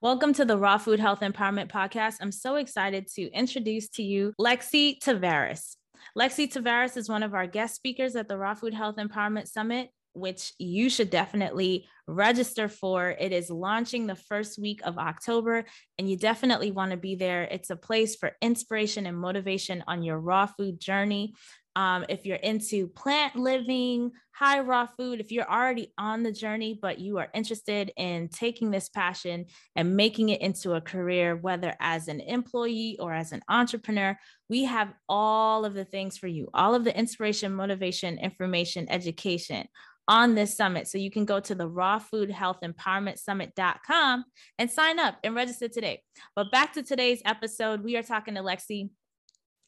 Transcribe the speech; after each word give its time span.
Welcome 0.00 0.32
to 0.34 0.44
the 0.44 0.56
Raw 0.56 0.78
Food 0.78 1.00
Health 1.00 1.22
Empowerment 1.22 1.72
Podcast. 1.72 2.18
I'm 2.20 2.30
so 2.30 2.54
excited 2.54 3.08
to 3.16 3.22
introduce 3.32 3.88
to 3.90 4.04
you 4.04 4.32
Lexi 4.40 4.96
Tavares. 5.00 5.74
Lexi 6.16 6.48
Tavares 6.48 6.96
is 6.96 7.08
one 7.08 7.24
of 7.24 7.34
our 7.34 7.48
guest 7.48 7.74
speakers 7.74 8.14
at 8.14 8.28
the 8.28 8.38
Raw 8.38 8.54
Food 8.54 8.74
Health 8.74 8.94
Empowerment 8.94 9.48
Summit, 9.48 9.88
which 10.12 10.52
you 10.56 10.88
should 10.88 11.10
definitely 11.10 11.88
register 12.06 12.68
for. 12.68 13.10
It 13.10 13.32
is 13.32 13.50
launching 13.50 14.06
the 14.06 14.14
first 14.14 14.56
week 14.56 14.82
of 14.84 14.98
October, 14.98 15.64
and 15.98 16.08
you 16.08 16.16
definitely 16.16 16.70
want 16.70 16.92
to 16.92 16.96
be 16.96 17.16
there. 17.16 17.42
It's 17.42 17.70
a 17.70 17.76
place 17.76 18.14
for 18.14 18.36
inspiration 18.40 19.04
and 19.04 19.18
motivation 19.18 19.82
on 19.88 20.04
your 20.04 20.20
raw 20.20 20.46
food 20.46 20.78
journey. 20.78 21.34
Um, 21.78 22.04
if 22.08 22.26
you're 22.26 22.36
into 22.38 22.88
plant 22.88 23.36
living, 23.36 24.10
high 24.32 24.58
raw 24.58 24.86
food, 24.86 25.20
if 25.20 25.30
you're 25.30 25.48
already 25.48 25.92
on 25.96 26.24
the 26.24 26.32
journey, 26.32 26.76
but 26.82 26.98
you 26.98 27.18
are 27.18 27.28
interested 27.32 27.92
in 27.96 28.30
taking 28.30 28.72
this 28.72 28.88
passion 28.88 29.46
and 29.76 29.96
making 29.96 30.30
it 30.30 30.40
into 30.40 30.74
a 30.74 30.80
career, 30.80 31.36
whether 31.36 31.76
as 31.78 32.08
an 32.08 32.20
employee 32.20 32.96
or 32.98 33.14
as 33.14 33.30
an 33.30 33.42
entrepreneur, 33.48 34.18
we 34.48 34.64
have 34.64 34.92
all 35.08 35.64
of 35.64 35.74
the 35.74 35.84
things 35.84 36.18
for 36.18 36.26
you, 36.26 36.48
all 36.52 36.74
of 36.74 36.82
the 36.82 36.98
inspiration, 36.98 37.54
motivation, 37.54 38.18
information, 38.18 38.90
education 38.90 39.68
on 40.08 40.34
this 40.34 40.56
summit. 40.56 40.88
So 40.88 40.98
you 40.98 41.12
can 41.12 41.26
go 41.26 41.38
to 41.38 41.54
the 41.54 41.68
raw 41.68 42.00
food 42.00 42.28
health 42.28 42.58
empowerment 42.64 43.20
summit.com 43.20 44.24
and 44.58 44.68
sign 44.68 44.98
up 44.98 45.18
and 45.22 45.32
register 45.32 45.68
today. 45.68 46.02
But 46.34 46.50
back 46.50 46.72
to 46.72 46.82
today's 46.82 47.22
episode, 47.24 47.84
we 47.84 47.96
are 47.96 48.02
talking 48.02 48.34
to 48.34 48.40
Lexi 48.40 48.90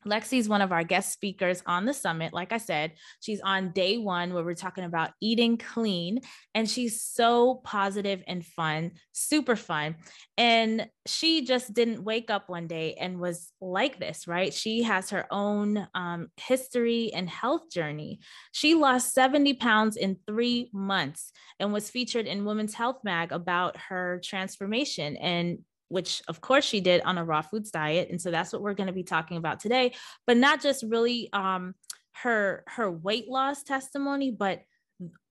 Lexi 0.07 0.39
is 0.39 0.49
one 0.49 0.63
of 0.63 0.73
our 0.73 0.83
guest 0.83 1.13
speakers 1.13 1.63
on 1.67 1.85
the 1.85 1.93
summit. 1.93 2.33
Like 2.33 2.53
I 2.53 2.59
said, 2.59 2.93
she's 3.21 3.41
on 3.41 3.73
day 3.73 3.99
one 3.99 4.33
where 4.33 4.43
we're 4.43 4.55
talking 4.55 4.85
about 4.85 5.11
eating 5.21 5.59
clean, 5.59 6.21
and 6.55 6.69
she's 6.69 7.03
so 7.03 7.57
positive 7.57 8.23
and 8.27 8.45
fun, 8.45 8.93
super 9.13 9.57
fun. 9.57 9.97
And 10.39 10.89
she 11.07 11.45
just 11.45 11.75
didn't 11.75 12.03
wake 12.03 12.31
up 12.31 12.49
one 12.49 12.67
day 12.67 12.95
and 12.95 13.21
was 13.21 13.53
like 13.61 13.99
this, 13.99 14.27
right? 14.27 14.55
She 14.55 14.83
has 14.85 15.11
her 15.11 15.27
own 15.31 15.87
um, 15.95 16.29
history 16.39 17.13
and 17.13 17.29
health 17.29 17.71
journey. 17.71 18.21
She 18.53 18.75
lost 18.75 19.13
70 19.13 19.55
pounds 19.55 19.97
in 19.97 20.17
three 20.27 20.71
months 20.73 21.33
and 21.59 21.73
was 21.73 21.91
featured 21.91 22.27
in 22.27 22.47
Women's 22.47 22.75
Health 22.75 23.01
Mag 23.05 23.33
about 23.33 23.77
her 23.77 24.21
transformation. 24.25 25.17
And 25.17 25.59
which 25.91 26.23
of 26.29 26.41
course 26.41 26.65
she 26.65 26.81
did 26.81 27.03
on 27.03 27.19
a 27.19 27.25
raw 27.25 27.43
foods 27.43 27.71
diet 27.71 28.09
and 28.11 28.21
so 28.21 28.31
that's 28.31 28.53
what 28.53 28.63
we're 28.63 28.75
going 28.75 28.87
to 28.87 28.93
be 28.93 29.03
talking 29.03 29.37
about 29.37 29.61
today 29.61 29.93
but 30.27 30.37
not 30.37 30.63
just 30.63 30.85
really 30.89 31.29
um 31.33 31.75
her 32.13 32.65
her 32.67 32.91
weight 32.91 33.29
loss 33.29 33.63
testimony 33.63 34.31
but 34.31 34.63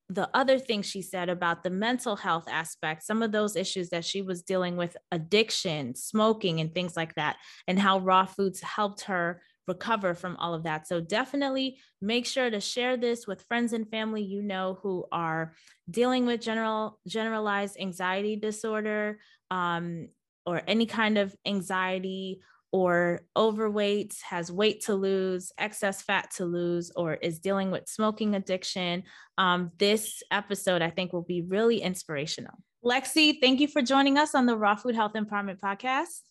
the 0.09 0.29
other 0.33 0.57
things 0.57 0.87
she 0.87 1.03
said 1.03 1.29
about 1.29 1.61
the 1.61 1.69
mental 1.69 2.15
health 2.15 2.45
aspect, 2.49 3.03
some 3.03 3.21
of 3.21 3.31
those 3.31 3.55
issues 3.55 3.89
that 3.89 4.03
she 4.03 4.23
was 4.23 4.41
dealing 4.41 4.75
with, 4.75 4.97
addiction, 5.11 5.93
smoking, 5.95 6.59
and 6.59 6.73
things 6.73 6.97
like 6.97 7.13
that, 7.13 7.37
and 7.67 7.79
how 7.79 7.99
raw 7.99 8.25
foods 8.25 8.59
helped 8.61 9.01
her 9.01 9.41
recover 9.67 10.15
from 10.15 10.35
all 10.37 10.55
of 10.55 10.63
that. 10.63 10.87
So 10.87 10.99
definitely 10.99 11.77
make 12.01 12.25
sure 12.25 12.49
to 12.49 12.59
share 12.59 12.97
this 12.97 13.27
with 13.27 13.43
friends 13.43 13.71
and 13.71 13.87
family 13.87 14.23
you 14.23 14.41
know 14.41 14.79
who 14.81 15.05
are 15.11 15.53
dealing 15.89 16.25
with 16.25 16.41
general 16.41 16.99
generalized 17.07 17.77
anxiety 17.79 18.35
disorder, 18.35 19.19
um, 19.51 20.09
or 20.45 20.61
any 20.67 20.85
kind 20.85 21.17
of 21.17 21.35
anxiety 21.45 22.41
or 22.71 23.21
overweight, 23.35 24.15
has 24.29 24.51
weight 24.51 24.81
to 24.81 24.93
lose, 24.93 25.51
excess 25.57 26.01
fat 26.01 26.29
to 26.37 26.45
lose, 26.45 26.91
or 26.95 27.15
is 27.15 27.39
dealing 27.39 27.71
with 27.71 27.87
smoking 27.87 28.35
addiction, 28.35 29.03
um, 29.37 29.71
this 29.79 30.21
episode 30.31 30.81
I 30.81 30.91
think 30.91 31.11
will 31.11 31.23
be 31.23 31.41
really 31.41 31.81
inspirational. 31.81 32.53
Lexi, 32.85 33.41
thank 33.41 33.59
you 33.59 33.67
for 33.67 33.81
joining 33.81 34.17
us 34.17 34.35
on 34.35 34.45
the 34.45 34.55
Raw 34.55 34.75
Food 34.75 34.95
Health 34.95 35.13
Empowerment 35.13 35.59
Podcast. 35.59 36.21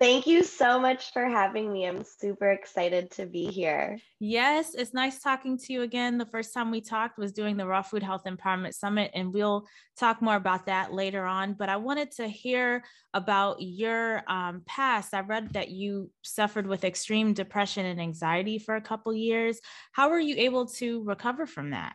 Thank 0.00 0.26
you 0.26 0.42
so 0.42 0.80
much 0.80 1.12
for 1.12 1.24
having 1.24 1.72
me. 1.72 1.86
I'm 1.86 2.02
super 2.02 2.50
excited 2.50 3.12
to 3.12 3.26
be 3.26 3.46
here. 3.46 4.00
Yes, 4.18 4.74
it's 4.74 4.92
nice 4.92 5.20
talking 5.20 5.56
to 5.56 5.72
you 5.72 5.82
again. 5.82 6.18
The 6.18 6.26
first 6.26 6.52
time 6.52 6.72
we 6.72 6.80
talked 6.80 7.16
was 7.16 7.32
doing 7.32 7.56
the 7.56 7.66
Raw 7.66 7.82
Food 7.82 8.02
Health 8.02 8.24
Empowerment 8.26 8.74
Summit, 8.74 9.12
and 9.14 9.32
we'll 9.32 9.68
talk 9.96 10.20
more 10.20 10.34
about 10.34 10.66
that 10.66 10.92
later 10.92 11.24
on. 11.24 11.54
But 11.54 11.68
I 11.68 11.76
wanted 11.76 12.10
to 12.16 12.26
hear 12.26 12.82
about 13.14 13.58
your 13.60 14.24
um, 14.26 14.62
past. 14.66 15.14
I 15.14 15.20
read 15.20 15.52
that 15.52 15.70
you 15.70 16.10
suffered 16.22 16.66
with 16.66 16.84
extreme 16.84 17.32
depression 17.32 17.86
and 17.86 18.00
anxiety 18.00 18.58
for 18.58 18.74
a 18.74 18.82
couple 18.82 19.14
years. 19.14 19.60
How 19.92 20.10
were 20.10 20.18
you 20.18 20.34
able 20.38 20.66
to 20.66 21.04
recover 21.04 21.46
from 21.46 21.70
that? 21.70 21.94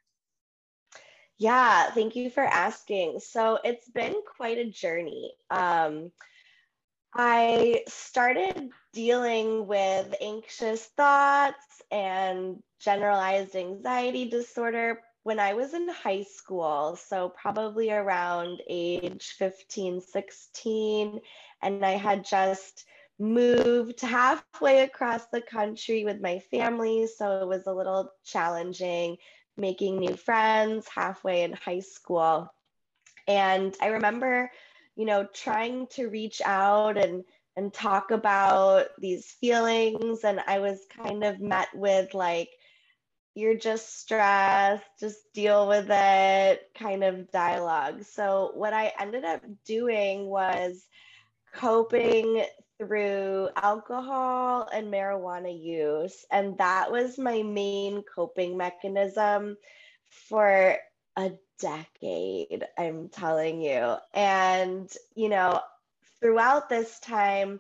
Yeah, 1.38 1.92
thank 1.92 2.16
you 2.16 2.30
for 2.30 2.44
asking. 2.44 3.20
So 3.20 3.60
it's 3.64 3.90
been 3.90 4.16
quite 4.38 4.58
a 4.58 4.70
journey. 4.70 5.34
Um, 5.50 6.12
I 7.14 7.84
started 7.88 8.70
dealing 8.94 9.68
with 9.68 10.14
anxious 10.22 10.86
thoughts 10.98 11.82
and 11.92 12.62
generalized 12.80 13.56
anxiety 13.56 14.30
disorder 14.30 15.02
when 15.24 15.40
I 15.40 15.54
was 15.54 15.74
in 15.74 15.90
high 15.90 16.24
school. 16.24 16.96
So, 16.96 17.30
probably 17.30 17.92
around 17.92 18.62
age 18.70 19.36
15, 19.38 20.02
16. 20.02 21.20
And 21.62 21.86
I 21.86 21.92
had 21.92 22.24
just 22.24 22.86
moved 23.18 24.02
halfway 24.02 24.82
across 24.82 25.26
the 25.28 25.42
country 25.42 26.06
with 26.06 26.22
my 26.22 26.40
family. 26.52 27.08
So, 27.08 27.42
it 27.42 27.48
was 27.48 27.68
a 27.68 27.74
little 27.74 28.12
challenging 28.24 29.18
making 29.58 30.00
new 30.00 30.16
friends 30.16 30.88
halfway 30.88 31.44
in 31.44 31.54
high 31.54 31.82
school. 31.82 32.54
And 33.28 33.76
I 33.82 33.88
remember 33.88 34.50
you 35.00 35.06
know, 35.06 35.26
trying 35.34 35.88
to 35.88 36.10
reach 36.10 36.42
out 36.44 36.98
and 36.98 37.24
and 37.56 37.74
talk 37.74 38.12
about 38.12 38.88
these 39.00 39.32
feelings 39.32 40.26
and 40.26 40.42
I 40.46 40.60
was 40.60 40.86
kind 40.94 41.24
of 41.24 41.40
met 41.40 41.70
with 41.74 42.14
like 42.14 42.50
you're 43.34 43.56
just 43.56 43.98
stressed, 44.02 44.84
just 45.00 45.20
deal 45.34 45.70
with 45.70 45.88
it 45.90 46.70
kind 46.78 47.06
of 47.06 47.32
dialogue. 47.32 48.04
So 48.04 48.52
what 48.56 48.74
I 48.74 48.92
ended 49.00 49.24
up 49.24 49.42
doing 49.66 50.28
was 50.28 50.86
coping 51.56 52.44
through 52.78 53.48
alcohol 53.56 54.68
and 54.74 54.92
marijuana 54.92 55.58
use 55.58 56.26
and 56.30 56.58
that 56.58 56.92
was 56.92 57.18
my 57.18 57.42
main 57.42 58.04
coping 58.04 58.58
mechanism 58.58 59.56
for 60.10 60.78
a 61.20 61.34
decade, 61.60 62.66
I'm 62.78 63.10
telling 63.10 63.62
you. 63.62 63.96
And, 64.14 64.90
you 65.16 65.30
know, 65.30 65.60
throughout 66.20 66.70
this 66.70 67.00
time, 67.00 67.60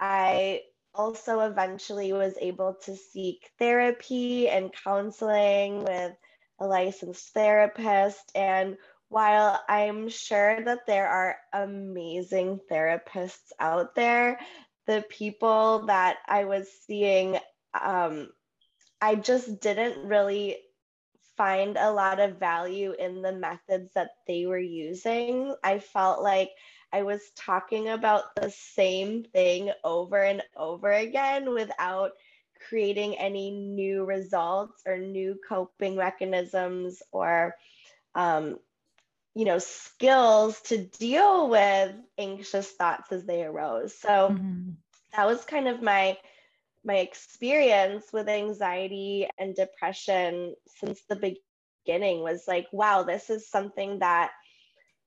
I 0.00 0.62
also 0.94 1.40
eventually 1.40 2.12
was 2.12 2.34
able 2.40 2.74
to 2.84 2.96
seek 2.96 3.48
therapy 3.58 4.48
and 4.48 4.72
counseling 4.84 5.84
with 5.84 6.12
a 6.58 6.66
licensed 6.66 7.32
therapist. 7.32 8.32
And 8.34 8.76
while 9.08 9.62
I'm 9.68 10.08
sure 10.08 10.62
that 10.64 10.86
there 10.86 11.08
are 11.08 11.36
amazing 11.52 12.60
therapists 12.70 13.52
out 13.60 13.94
there, 13.94 14.40
the 14.86 15.04
people 15.08 15.86
that 15.86 16.16
I 16.26 16.44
was 16.44 16.68
seeing, 16.86 17.38
um, 17.80 18.30
I 19.00 19.14
just 19.14 19.60
didn't 19.60 20.08
really 20.08 20.56
find 21.38 21.78
a 21.78 21.90
lot 21.90 22.20
of 22.20 22.38
value 22.38 22.92
in 22.98 23.22
the 23.22 23.32
methods 23.32 23.92
that 23.94 24.10
they 24.26 24.44
were 24.44 24.58
using. 24.58 25.54
I 25.64 25.78
felt 25.78 26.20
like 26.22 26.50
I 26.92 27.02
was 27.02 27.22
talking 27.36 27.88
about 27.88 28.34
the 28.34 28.50
same 28.50 29.22
thing 29.22 29.70
over 29.84 30.22
and 30.22 30.42
over 30.56 30.90
again 30.90 31.54
without 31.54 32.12
creating 32.68 33.16
any 33.16 33.52
new 33.52 34.04
results 34.04 34.82
or 34.84 34.98
new 34.98 35.38
coping 35.48 35.96
mechanisms 35.96 37.02
or 37.12 37.54
um, 38.14 38.58
you 39.34 39.44
know 39.44 39.58
skills 39.58 40.60
to 40.62 40.78
deal 40.78 41.48
with 41.48 41.94
anxious 42.18 42.72
thoughts 42.72 43.12
as 43.12 43.24
they 43.24 43.44
arose 43.44 43.96
so 43.96 44.30
mm-hmm. 44.30 44.70
that 45.14 45.26
was 45.26 45.44
kind 45.44 45.68
of 45.68 45.80
my 45.80 46.16
my 46.84 46.96
experience 46.96 48.06
with 48.12 48.28
anxiety 48.28 49.28
and 49.38 49.54
depression 49.54 50.54
since 50.66 51.02
the 51.08 51.36
beginning 51.86 52.22
was 52.22 52.44
like, 52.46 52.66
wow, 52.72 53.02
this 53.02 53.30
is 53.30 53.50
something 53.50 53.98
that 54.00 54.30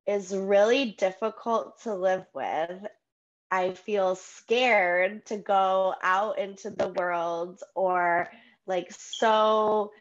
is 0.08 0.36
really 0.36 0.96
difficult 0.98 1.82
to 1.84 1.94
live 1.94 2.26
with. 2.34 2.86
I 3.50 3.74
feel 3.74 4.16
scared 4.16 5.26
to 5.28 5.38
go 5.38 5.94
out 6.02 6.40
into 6.40 6.70
the 6.70 6.90
world 6.90 7.62
or 7.76 8.30
like 8.66 8.92
so 8.92 9.92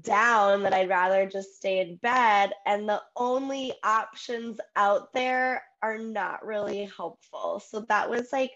down 0.00 0.62
that 0.62 0.72
I'd 0.72 0.88
rather 0.88 1.26
just 1.26 1.56
stay 1.56 1.80
in 1.80 1.96
bed. 1.96 2.52
And 2.64 2.88
the 2.88 3.02
only 3.16 3.72
options 3.84 4.58
out 4.74 5.12
there 5.12 5.62
are 5.82 5.98
not 5.98 6.44
really 6.44 6.90
helpful. 6.96 7.62
So 7.66 7.80
that 7.88 8.10
was 8.10 8.32
like 8.32 8.52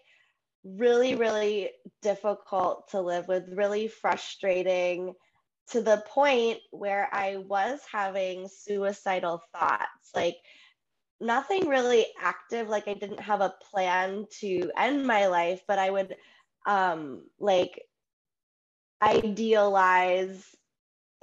really, 0.65 1.15
really 1.15 1.71
difficult 2.03 2.89
to 2.91 3.01
live 3.01 3.29
with, 3.29 3.45
really 3.53 3.89
frustrating 3.89 5.15
to 5.71 5.81
the 5.81 6.03
point 6.09 6.59
where 6.71 7.09
I 7.13 7.37
was 7.37 7.81
having 7.91 8.49
suicidal 8.49 9.43
thoughts. 9.55 10.11
Like 10.15 10.37
nothing 11.21 11.69
really 11.69 12.07
active. 12.21 12.69
Like 12.69 12.89
I 12.89 12.95
didn't 12.95 13.21
have 13.21 13.41
a 13.41 13.55
plan 13.71 14.27
to 14.41 14.71
end 14.77 15.07
my 15.07 15.27
life, 15.27 15.63
but 15.69 15.79
I 15.79 15.91
would 15.91 16.17
um, 16.67 17.25
like 17.39 17.83
idealize 19.03 20.45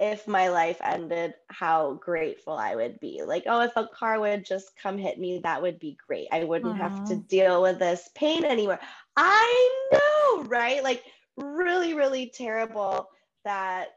if 0.00 0.28
my 0.28 0.48
life 0.48 0.80
ended, 0.82 1.34
how 1.48 1.94
grateful 1.94 2.52
I 2.52 2.76
would 2.76 3.00
be. 3.00 3.22
Like, 3.26 3.44
oh, 3.46 3.62
if 3.62 3.76
a 3.76 3.88
car 3.88 4.20
would 4.20 4.44
just 4.44 4.70
come 4.80 4.96
hit 4.96 5.18
me, 5.18 5.40
that 5.42 5.60
would 5.60 5.80
be 5.80 5.98
great. 6.06 6.28
I 6.30 6.44
wouldn't 6.44 6.76
have 6.76 7.02
to 7.06 7.16
deal 7.16 7.62
with 7.62 7.80
this 7.80 8.08
pain 8.14 8.44
anymore. 8.44 8.78
I 9.20 9.88
know, 9.92 10.44
right? 10.44 10.82
Like, 10.82 11.02
really, 11.36 11.94
really 11.94 12.30
terrible 12.32 13.08
that 13.44 13.88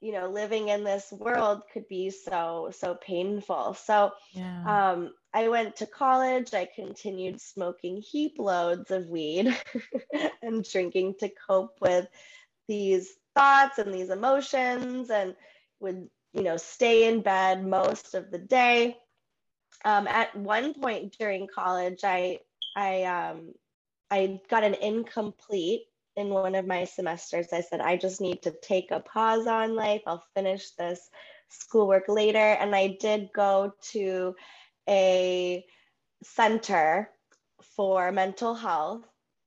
you 0.00 0.12
know 0.12 0.28
living 0.28 0.68
in 0.68 0.82
this 0.82 1.12
world 1.12 1.62
could 1.72 1.86
be 1.88 2.10
so 2.10 2.70
so 2.72 2.94
painful 2.94 3.74
so 3.74 4.12
yeah. 4.32 4.92
um 4.92 5.12
i 5.34 5.48
went 5.48 5.76
to 5.76 5.86
college 5.86 6.54
i 6.54 6.66
continued 6.74 7.38
smoking 7.38 7.98
heap 8.00 8.38
loads 8.38 8.90
of 8.90 9.08
weed 9.08 9.54
and 10.42 10.64
drinking 10.64 11.14
to 11.18 11.30
cope 11.46 11.76
with 11.80 12.06
these 12.66 13.10
thoughts 13.36 13.78
and 13.78 13.92
these 13.92 14.10
emotions 14.10 15.10
and 15.10 15.34
would 15.80 16.08
you 16.32 16.42
know 16.42 16.56
stay 16.56 17.06
in 17.06 17.20
bed 17.20 17.64
most 17.64 18.14
of 18.14 18.30
the 18.30 18.38
day 18.38 18.96
um, 19.84 20.06
at 20.08 20.34
one 20.34 20.72
point 20.74 21.14
during 21.18 21.46
college 21.46 22.00
i 22.04 22.38
i 22.74 23.02
um, 23.04 23.52
i 24.10 24.40
got 24.48 24.64
an 24.64 24.74
incomplete 24.74 25.82
in 26.16 26.28
one 26.30 26.54
of 26.54 26.66
my 26.66 26.84
semesters. 26.84 27.52
I 27.52 27.60
said 27.62 27.80
i 27.80 27.96
just 27.96 28.20
need 28.20 28.42
to 28.42 28.54
take 28.62 28.90
a 28.90 29.00
pause 29.00 29.46
on 29.46 29.74
life. 29.76 30.02
I'll 30.06 30.24
finish 30.34 30.70
this 30.72 31.08
schoolwork 31.48 32.08
later. 32.08 32.38
And 32.38 32.74
i 32.74 32.96
did 33.00 33.30
go 33.34 33.72
to 33.92 34.34
a 34.88 35.64
center 36.24 37.10
for 37.76 38.12
mental 38.12 38.54
health 38.54 39.04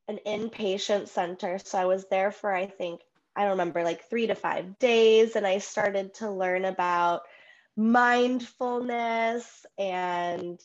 an 0.07 0.19
inpatient 0.27 1.07
center. 1.07 1.59
So 1.59 1.77
i 1.77 1.86
was 1.86 2.06
there 2.09 2.31
for 2.31 2.54
i 2.54 2.66
think 2.66 3.01
I 3.36 3.42
don't 3.42 3.51
remember, 3.51 3.83
like 3.83 4.09
three 4.09 4.27
to 4.27 4.36
five 4.36 4.77
days. 4.80 5.36
And 5.36 5.45
I 5.48 5.57
started 5.57 6.13
to 6.16 6.30
learn 6.30 6.66
about 6.66 7.21
mindfulness 7.75 9.66
and 9.77 10.59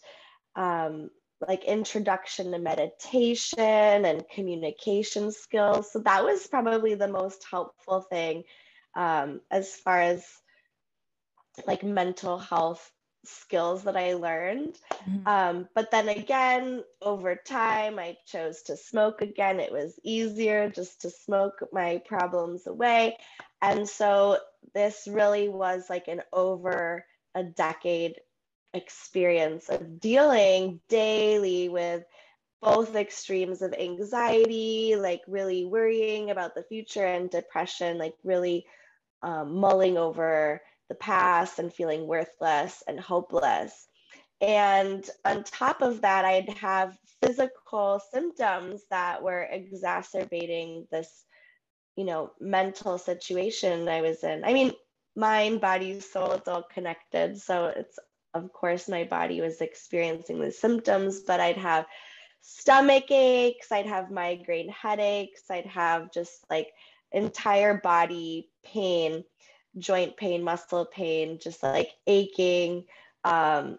um, 0.54 1.10
like 1.46 1.64
introduction 1.64 2.52
to 2.52 2.58
meditation 2.58 3.58
and 4.04 4.28
communication 4.28 5.30
skills. 5.30 5.92
So 5.92 6.00
that 6.00 6.24
was 6.24 6.46
probably 6.46 6.94
the 6.94 7.08
most 7.08 7.44
helpful 7.48 8.00
thing 8.00 8.44
um, 8.94 9.40
as 9.50 9.74
far 9.74 10.00
as 10.00 10.24
like 11.66 11.82
mental 11.82 12.38
health 12.38 12.90
skills 13.24 13.84
that 13.84 13.96
I 13.96 14.14
learned. 14.14 14.78
Mm-hmm. 15.08 15.28
Um, 15.28 15.68
but 15.74 15.90
then 15.90 16.08
again, 16.08 16.82
over 17.02 17.36
time, 17.36 17.98
I 17.98 18.16
chose 18.26 18.62
to 18.62 18.76
smoke 18.76 19.22
again. 19.22 19.60
It 19.60 19.72
was 19.72 19.98
easier 20.02 20.70
just 20.70 21.02
to 21.02 21.10
smoke 21.10 21.62
my 21.72 22.02
problems 22.06 22.66
away. 22.66 23.16
And 23.60 23.88
so 23.88 24.38
this 24.74 25.08
really 25.10 25.48
was 25.48 25.84
like 25.90 26.08
an 26.08 26.22
over 26.32 27.04
a 27.34 27.42
decade 27.42 28.16
experience 28.74 29.68
of 29.68 30.00
dealing 30.00 30.80
daily 30.88 31.68
with 31.68 32.04
both 32.60 32.96
extremes 32.96 33.62
of 33.62 33.72
anxiety, 33.74 34.96
like 34.96 35.22
really 35.28 35.64
worrying 35.64 36.30
about 36.30 36.54
the 36.54 36.64
future, 36.64 37.06
and 37.06 37.30
depression, 37.30 37.98
like 37.98 38.14
really 38.24 38.66
um, 39.22 39.54
mulling 39.54 39.96
over 39.96 40.60
the 40.88 40.94
past 40.96 41.58
and 41.58 41.72
feeling 41.72 42.06
worthless 42.06 42.82
and 42.88 42.98
hopeless. 42.98 43.86
And 44.40 45.08
on 45.24 45.44
top 45.44 45.82
of 45.82 46.00
that, 46.02 46.24
I'd 46.24 46.48
have 46.50 46.96
physical 47.22 48.00
symptoms 48.12 48.82
that 48.90 49.22
were 49.22 49.48
exacerbating 49.50 50.86
this, 50.90 51.24
you 51.96 52.04
know, 52.04 52.32
mental 52.40 52.98
situation 52.98 53.88
I 53.88 54.00
was 54.00 54.22
in. 54.22 54.44
I 54.44 54.52
mean, 54.52 54.72
mind, 55.16 55.60
body, 55.60 56.00
soul, 56.00 56.32
it's 56.32 56.46
all 56.46 56.62
connected. 56.62 57.40
So 57.40 57.66
it's, 57.66 57.98
of 58.38 58.52
course, 58.52 58.88
my 58.88 59.04
body 59.04 59.40
was 59.40 59.60
experiencing 59.60 60.40
the 60.40 60.52
symptoms, 60.52 61.20
but 61.20 61.40
I'd 61.40 61.56
have 61.56 61.86
stomach 62.40 63.10
aches, 63.10 63.70
I'd 63.70 63.86
have 63.86 64.10
migraine 64.10 64.70
headaches, 64.70 65.42
I'd 65.50 65.66
have 65.66 66.12
just 66.12 66.44
like 66.50 66.68
entire 67.12 67.74
body 67.74 68.48
pain 68.64 69.24
joint 69.78 70.16
pain, 70.16 70.42
muscle 70.42 70.84
pain, 70.84 71.38
just 71.38 71.62
like 71.62 71.90
aching, 72.06 72.84
um, 73.24 73.78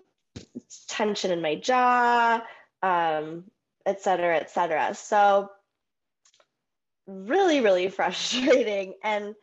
tension 0.88 1.32
in 1.32 1.42
my 1.42 1.56
jaw, 1.56 2.42
um, 2.84 3.44
et 3.86 4.02
cetera, 4.02 4.38
et 4.38 4.50
cetera. 4.50 4.94
So 4.94 5.50
really, 7.08 7.62
really 7.62 7.90
frustrating. 7.90 8.96
And 9.04 9.36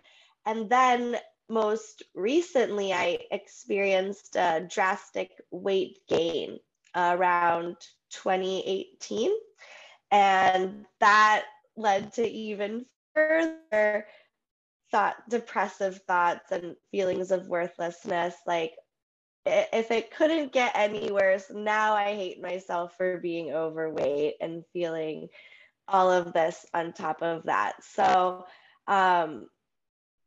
and 0.45 0.71
then 0.71 1.17
most 1.49 2.03
recently, 2.15 2.93
I 2.93 3.19
experienced 3.31 4.37
a 4.37 4.67
drastic 4.69 5.31
weight 5.51 5.99
gain 6.09 6.59
around 6.95 7.77
2018. 8.11 9.33
And 10.11 10.87
that 11.01 11.45
led 11.77 12.13
to 12.15 12.27
even 12.27 12.87
further 13.15 14.07
thought 14.91 15.17
depressive 15.29 16.01
thoughts 16.07 16.53
and 16.53 16.77
feelings 16.91 17.31
of 17.31 17.49
worthlessness 17.49 18.35
like 18.47 18.73
if 19.45 19.91
it 19.91 20.11
couldn't 20.11 20.53
get 20.53 20.73
any 20.75 21.11
worse 21.11 21.47
now 21.53 21.95
i 21.95 22.15
hate 22.15 22.41
myself 22.41 22.97
for 22.97 23.19
being 23.19 23.53
overweight 23.53 24.35
and 24.41 24.65
feeling 24.73 25.29
all 25.89 26.11
of 26.11 26.33
this 26.33 26.65
on 26.75 26.93
top 26.93 27.23
of 27.23 27.45
that 27.45 27.75
so 27.83 28.45
um, 28.89 29.49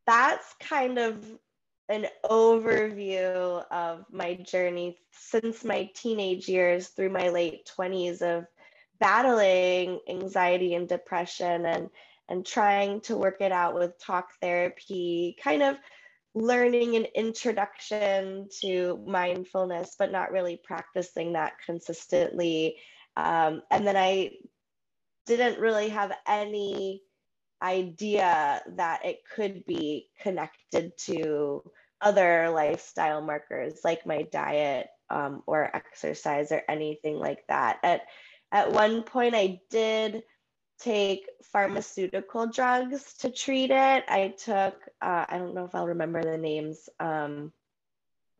that's 0.09 0.55
kind 0.59 0.97
of 0.97 1.23
an 1.87 2.07
overview 2.25 3.63
of 3.69 4.05
my 4.11 4.33
journey 4.33 4.97
since 5.11 5.63
my 5.63 5.87
teenage 5.93 6.47
years 6.47 6.87
through 6.87 7.11
my 7.11 7.29
late 7.29 7.69
20s 7.77 8.23
of 8.23 8.45
battling 8.99 9.99
anxiety 10.09 10.73
and 10.73 10.89
depression 10.89 11.65
and 11.65 11.89
and 12.27 12.45
trying 12.45 13.01
to 13.01 13.17
work 13.17 13.41
it 13.41 13.51
out 13.51 13.75
with 13.75 13.99
talk 13.99 14.29
therapy, 14.41 15.35
kind 15.43 15.63
of 15.63 15.77
learning 16.33 16.95
an 16.95 17.05
introduction 17.15 18.47
to 18.61 19.03
mindfulness, 19.05 19.95
but 19.97 20.11
not 20.11 20.31
really 20.31 20.59
practicing 20.63 21.33
that 21.33 21.53
consistently. 21.65 22.77
Um, 23.15 23.61
and 23.71 23.85
then 23.85 23.97
I 23.97 24.31
didn't 25.25 25.59
really 25.59 25.89
have 25.89 26.13
any 26.27 27.03
idea 27.61 28.61
that 28.75 29.05
it 29.05 29.19
could 29.35 29.65
be 29.65 30.07
connected 30.21 30.97
to 30.97 31.63
other 32.01 32.49
lifestyle 32.49 33.21
markers 33.21 33.81
like 33.83 34.05
my 34.05 34.23
diet 34.31 34.87
um, 35.09 35.43
or 35.45 35.75
exercise 35.75 36.51
or 36.51 36.61
anything 36.69 37.17
like 37.17 37.45
that. 37.47 37.79
At, 37.83 38.01
at 38.51 38.71
one 38.71 39.03
point, 39.03 39.35
I 39.35 39.59
did 39.69 40.23
take 40.79 41.27
pharmaceutical 41.51 42.47
drugs 42.47 43.13
to 43.19 43.29
treat 43.29 43.71
it. 43.71 44.03
I 44.07 44.33
took, 44.37 44.75
uh, 45.01 45.25
I 45.27 45.37
don't 45.37 45.53
know 45.53 45.65
if 45.65 45.75
I'll 45.75 45.87
remember 45.87 46.23
the 46.23 46.37
names. 46.37 46.87
Um, 46.99 47.51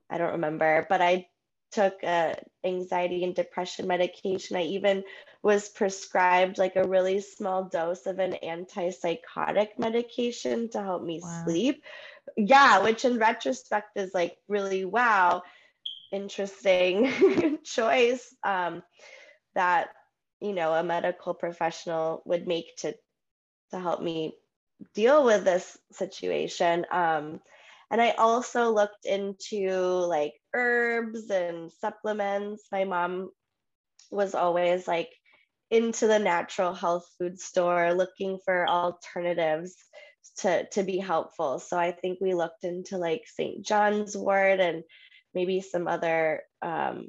I 0.09 0.17
don't 0.17 0.33
remember, 0.33 0.87
but 0.89 1.01
I 1.01 1.27
took 1.71 2.01
a 2.03 2.35
anxiety 2.63 3.23
and 3.23 3.35
depression 3.35 3.87
medication. 3.87 4.57
I 4.57 4.63
even 4.63 5.03
was 5.41 5.69
prescribed 5.69 6.57
like 6.57 6.75
a 6.75 6.87
really 6.87 7.21
small 7.21 7.65
dose 7.65 8.05
of 8.05 8.19
an 8.19 8.35
antipsychotic 8.43 9.77
medication 9.77 10.69
to 10.69 10.81
help 10.81 11.03
me 11.03 11.21
wow. 11.23 11.43
sleep. 11.43 11.83
Yeah, 12.37 12.83
which 12.83 13.05
in 13.05 13.17
retrospect 13.17 13.97
is 13.97 14.13
like 14.13 14.37
really 14.47 14.85
wow, 14.85 15.43
interesting 16.11 17.59
choice. 17.63 18.33
Um, 18.43 18.83
that 19.55 19.89
you 20.39 20.53
know 20.53 20.73
a 20.73 20.83
medical 20.83 21.33
professional 21.33 22.21
would 22.25 22.47
make 22.47 22.75
to 22.77 22.95
to 23.71 23.79
help 23.79 24.01
me 24.01 24.33
deal 24.93 25.25
with 25.25 25.43
this 25.43 25.77
situation 25.91 26.85
um, 26.91 27.41
and 27.91 28.01
i 28.01 28.11
also 28.11 28.71
looked 28.71 29.05
into 29.05 29.71
like 30.15 30.33
herbs 30.53 31.29
and 31.29 31.71
supplements 31.71 32.65
my 32.71 32.83
mom 32.83 33.29
was 34.11 34.33
always 34.35 34.87
like 34.87 35.09
into 35.71 36.07
the 36.07 36.19
natural 36.19 36.73
health 36.73 37.07
food 37.17 37.39
store 37.39 37.93
looking 37.93 38.39
for 38.43 38.67
alternatives 38.67 39.75
to 40.37 40.67
to 40.69 40.83
be 40.83 40.97
helpful 40.97 41.59
so 41.59 41.77
i 41.77 41.91
think 41.91 42.19
we 42.19 42.33
looked 42.33 42.63
into 42.63 42.97
like 42.97 43.23
st 43.25 43.63
john's 43.65 44.17
wort 44.17 44.59
and 44.59 44.83
maybe 45.35 45.61
some 45.61 45.87
other 45.87 46.41
um, 46.63 47.07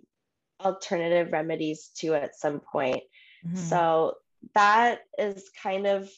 alternative 0.63 1.33
remedies 1.33 1.91
too 1.97 2.15
at 2.15 2.39
some 2.39 2.61
point 2.61 3.03
Mm-hmm. 3.47 3.57
So 3.57 4.15
that 4.55 5.01
is 5.19 5.51
kind 5.63 5.87
of 5.87 6.11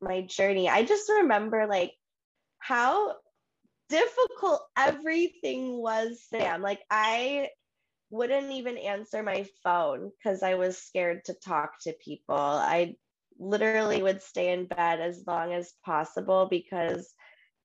my 0.00 0.22
journey. 0.22 0.68
I 0.68 0.84
just 0.84 1.08
remember 1.08 1.66
like 1.66 1.92
how 2.58 3.14
difficult 3.88 4.62
everything 4.76 5.80
was, 5.80 6.22
Sam. 6.28 6.62
Like 6.62 6.80
I 6.90 7.48
wouldn't 8.10 8.52
even 8.52 8.78
answer 8.78 9.22
my 9.22 9.46
phone 9.62 10.10
because 10.10 10.42
I 10.42 10.54
was 10.54 10.78
scared 10.78 11.24
to 11.26 11.34
talk 11.34 11.72
to 11.82 11.92
people. 12.04 12.36
I 12.36 12.96
literally 13.38 14.02
would 14.02 14.22
stay 14.22 14.52
in 14.52 14.66
bed 14.66 15.00
as 15.00 15.24
long 15.26 15.52
as 15.52 15.72
possible 15.84 16.46
because 16.48 17.12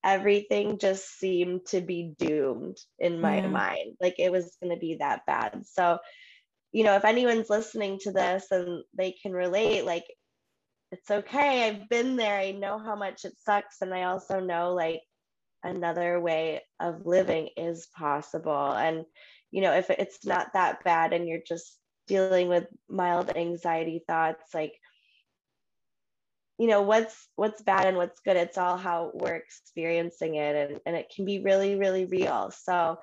everything 0.04 0.80
just 0.80 1.20
seemed 1.20 1.66
to 1.68 1.82
be 1.82 2.14
doomed 2.18 2.78
in 2.98 3.22
my 3.22 3.38
yeah. 3.38 3.48
mind. 3.48 3.96
Like 4.02 4.16
it 4.18 4.32
was 4.32 4.58
going 4.62 4.74
to 4.74 4.80
be 4.80 4.98
that 5.00 5.26
bad. 5.28 5.62
So, 5.66 6.00
you 6.72 6.84
know, 6.84 6.96
if 6.96 7.06
anyone's 7.06 7.50
listening 7.50 8.00
to 8.02 8.12
this 8.12 8.48
and 8.52 8.84
they 8.98 9.16
can 9.22 9.34
relate, 9.34 9.86
like 9.86 10.06
it's 10.92 11.12
okay. 11.12 11.68
I've 11.68 11.90
been 11.90 12.16
there. 12.16 12.40
I 12.40 12.52
know 12.52 12.80
how 12.80 12.96
much 12.96 13.26
it 13.26 13.34
sucks. 13.44 13.78
And 13.82 13.94
I 13.94 14.04
also 14.04 14.40
know 14.40 14.74
like 14.74 15.02
another 15.64 16.20
way 16.20 16.62
of 16.80 17.06
living 17.06 17.50
is 17.58 17.88
possible. 17.96 18.72
And, 18.72 19.06
you 19.52 19.62
know, 19.62 19.74
if 19.74 19.90
it's 19.90 20.26
not 20.26 20.54
that 20.54 20.84
bad 20.84 21.14
and 21.14 21.28
you're 21.28 21.42
just 21.46 21.78
dealing 22.08 22.48
with 22.50 22.68
mild 22.90 23.36
anxiety 23.36 24.04
thoughts, 24.08 24.44
like 24.54 24.74
you 26.60 26.68
know 26.68 26.82
what's 26.82 27.28
what's 27.38 27.62
bad 27.62 27.88
and 27.88 27.96
what's 27.96 28.20
good 28.20 28.36
it's 28.36 28.58
all 28.58 28.76
how 28.76 29.12
we're 29.14 29.36
experiencing 29.36 30.36
it 30.36 30.56
and, 30.56 30.80
and 30.86 30.96
it 30.96 31.12
can 31.16 31.26
be 31.26 31.40
really 31.40 31.76
really 31.76 32.06
real. 32.06 32.52
So 32.52 33.00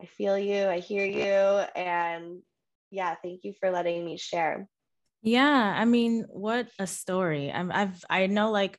i 0.00 0.04
feel 0.04 0.38
you 0.38 0.66
i 0.66 0.78
hear 0.78 1.04
you 1.04 1.64
and 1.74 2.42
yeah 2.90 3.14
thank 3.22 3.44
you 3.44 3.54
for 3.58 3.70
letting 3.70 4.04
me 4.04 4.18
share. 4.18 4.68
Yeah 5.22 5.74
i 5.76 5.84
mean 5.84 6.26
what 6.28 6.68
a 6.78 6.86
story. 6.86 7.50
I'm, 7.50 7.72
i've 7.72 8.04
i 8.10 8.26
know 8.26 8.50
like 8.50 8.78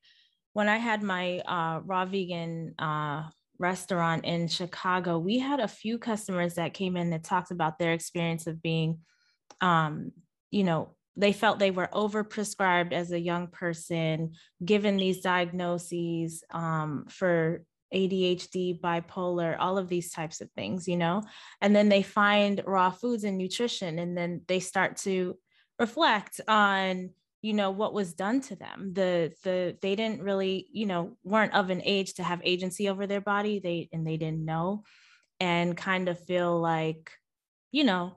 when 0.54 0.70
i 0.70 0.78
had 0.78 1.04
my 1.04 1.40
uh, 1.40 1.80
raw 1.86 2.06
vegan 2.06 2.74
uh, 2.80 3.24
restaurant 3.60 4.26
in 4.26 4.48
chicago 4.48 5.20
we 5.20 5.40
had 5.40 5.60
a 5.60 5.68
few 5.68 5.98
customers 5.98 6.56
that 6.56 6.74
came 6.74 6.98
in 6.98 7.10
that 7.12 7.24
talked 7.24 7.52
about 7.52 7.78
their 7.78 7.94
experience 7.94 8.48
of 8.48 8.62
being 8.62 9.00
um, 9.62 10.12
you 10.52 10.64
know 10.64 10.96
they 11.16 11.34
felt 11.34 11.60
they 11.60 11.72
were 11.72 11.90
overprescribed 11.94 12.92
as 12.92 13.12
a 13.12 13.20
young 13.20 13.48
person, 13.48 14.34
given 14.64 14.98
these 14.98 15.22
diagnoses 15.22 16.44
um, 16.52 17.06
for 17.08 17.64
ADHD, 17.94 18.80
bipolar, 18.80 19.56
all 19.60 19.78
of 19.78 19.88
these 19.88 20.12
types 20.12 20.42
of 20.42 20.50
things, 20.52 20.88
you 20.88 20.98
know? 20.98 21.22
And 21.62 21.76
then 21.76 21.90
they 21.90 22.02
find 22.02 22.64
raw 22.66 22.90
foods 22.90 23.24
and 23.24 23.38
nutrition, 23.38 24.00
and 24.00 24.18
then 24.18 24.42
they 24.48 24.60
start 24.60 24.98
to 24.98 25.38
reflect 25.78 26.42
on 26.48 27.12
you 27.44 27.54
know 27.54 27.72
what 27.72 27.94
was 27.94 28.14
done 28.14 28.40
to 28.40 28.56
them. 28.56 28.94
The 28.94 29.34
the 29.44 29.78
they 29.82 29.96
didn't 29.96 30.22
really 30.24 30.68
you 30.72 30.86
know 30.86 31.18
weren't 31.26 31.54
of 31.54 31.70
an 31.70 31.82
age 31.84 32.14
to 32.16 32.24
have 32.24 32.42
agency 32.44 32.88
over 32.88 33.06
their 33.06 33.22
body. 33.22 33.60
They 33.60 33.90
and 33.92 34.08
they 34.08 34.16
didn't 34.16 34.46
know 34.46 34.84
and 35.42 35.76
kind 35.76 36.08
of 36.08 36.24
feel 36.24 36.60
like 36.60 37.12
you 37.74 37.84
know 37.84 38.16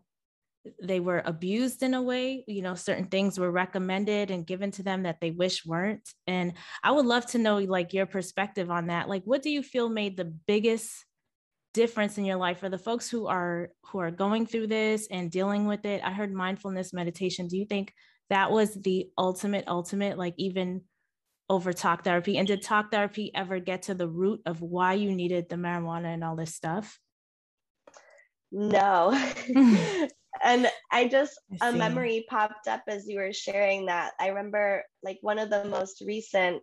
they 0.80 1.00
were 1.00 1.22
abused 1.26 1.82
in 1.82 1.94
a 1.94 2.02
way. 2.02 2.44
You 2.46 2.62
know 2.62 2.76
certain 2.76 3.06
things 3.06 3.38
were 3.38 3.50
recommended 3.50 4.30
and 4.30 4.46
given 4.46 4.70
to 4.72 4.84
them 4.84 5.02
that 5.02 5.20
they 5.20 5.32
wish 5.32 5.66
weren't. 5.66 6.08
And 6.28 6.52
i 6.84 6.92
would 6.92 7.06
love 7.06 7.26
to 7.32 7.38
know 7.38 7.58
like 7.58 7.92
your 7.92 8.06
perspective 8.06 8.70
on 8.70 8.86
that. 8.86 9.08
Like 9.08 9.24
what 9.24 9.42
do 9.42 9.50
you 9.50 9.62
feel 9.64 9.88
made 9.88 10.16
the 10.16 10.32
biggest 10.46 11.04
difference 11.74 12.16
in 12.16 12.24
your 12.24 12.36
life? 12.36 12.60
For 12.60 12.68
the 12.68 12.78
folks 12.78 13.10
who 13.10 13.26
are 13.26 13.70
who 13.86 13.98
are 13.98 14.12
going 14.12 14.46
through 14.46 14.68
this 14.68 15.08
and 15.10 15.32
dealing 15.32 15.66
with 15.66 15.84
it 15.84 16.00
i 16.04 16.12
heard 16.12 16.32
mindfulness 16.32 16.92
meditation. 16.92 17.48
Do 17.48 17.56
you 17.56 17.66
think 17.66 17.92
that 18.30 18.50
was 18.50 18.74
the 18.74 19.08
ultimate 19.16 19.64
ultimate 19.68 20.18
like 20.18 20.34
even 20.36 20.82
over 21.48 21.72
talk 21.72 22.04
therapy. 22.04 22.38
And 22.38 22.46
did 22.46 22.62
talk 22.62 22.90
therapy 22.90 23.30
ever 23.34 23.60
get 23.60 23.82
to 23.82 23.94
the 23.94 24.08
root 24.08 24.40
of 24.46 24.62
why 24.62 24.94
you 24.94 25.12
needed 25.12 25.48
the 25.48 25.56
marijuana 25.56 26.12
and 26.14 26.24
all 26.24 26.36
this 26.36 26.54
stuff? 26.54 26.98
No. 28.50 29.12
And 30.42 30.70
I 30.90 31.08
just 31.08 31.38
I 31.60 31.70
a 31.70 31.72
memory 31.72 32.26
popped 32.28 32.68
up 32.68 32.82
as 32.88 33.08
you 33.08 33.18
were 33.18 33.32
sharing 33.32 33.86
that. 33.86 34.12
I 34.20 34.28
remember 34.28 34.84
like 35.02 35.18
one 35.22 35.38
of 35.38 35.50
the 35.50 35.64
most 35.64 36.02
recent, 36.06 36.62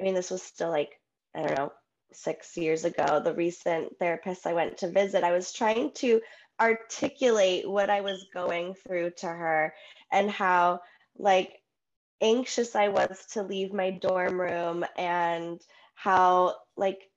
I 0.00 0.02
mean, 0.02 0.14
this 0.14 0.30
was 0.30 0.42
still 0.42 0.70
like, 0.70 0.90
I 1.34 1.42
don't 1.42 1.56
know, 1.56 1.72
six 2.12 2.56
years 2.56 2.84
ago, 2.84 3.20
the 3.22 3.34
recent 3.34 3.98
therapist 3.98 4.46
I 4.46 4.52
went 4.52 4.78
to 4.78 4.90
visit, 4.90 5.24
I 5.24 5.32
was 5.32 5.52
trying 5.52 5.92
to 5.96 6.20
articulate 6.60 7.68
what 7.68 7.90
I 7.90 8.00
was 8.00 8.26
going 8.32 8.74
through 8.74 9.10
to 9.18 9.26
her 9.26 9.74
and 10.12 10.30
how 10.30 10.80
like 11.18 11.60
anxious 12.20 12.74
I 12.74 12.88
was 12.88 13.26
to 13.32 13.42
leave 13.42 13.72
my 13.72 13.90
dorm 13.90 14.40
room 14.40 14.84
and 14.96 15.60
how 15.94 16.56
like 16.76 17.10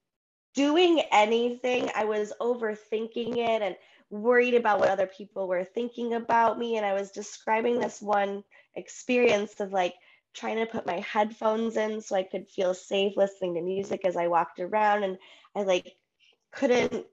doing 0.54 1.01
anything, 1.12 1.89
I 1.96 2.06
was 2.06 2.34
overthinking 2.42 3.38
it 3.38 3.62
and 3.62 3.75
worried 4.10 4.56
about 4.56 4.80
what 4.80 4.89
other 4.89 5.08
people 5.08 5.48
were 5.48 5.63
thinking 5.63 6.13
about 6.13 6.58
me. 6.58 6.77
And 6.77 6.86
I 6.86 6.94
was 6.94 7.12
describing 7.12 7.80
this 7.80 8.01
one 8.01 8.44
experience 8.75 9.60
of 9.60 9.72
like 9.72 9.96
trying 10.34 10.58
to 10.58 10.66
put 10.66 10.86
my 10.86 11.00
headphones 11.00 11.77
in 11.77 12.01
so 12.01 12.16
I 12.16 12.24
could 12.24 12.48
feel 12.48 12.74
safe 12.74 13.18
listening 13.18 13.56
to 13.56 13.62
music 13.62 14.06
as 14.06 14.16
I 14.16 14.27
walked 14.27 14.60
around. 14.60 15.04
And 15.04 15.18
I 15.56 15.63
like 15.63 15.96
couldn't, 16.51 17.06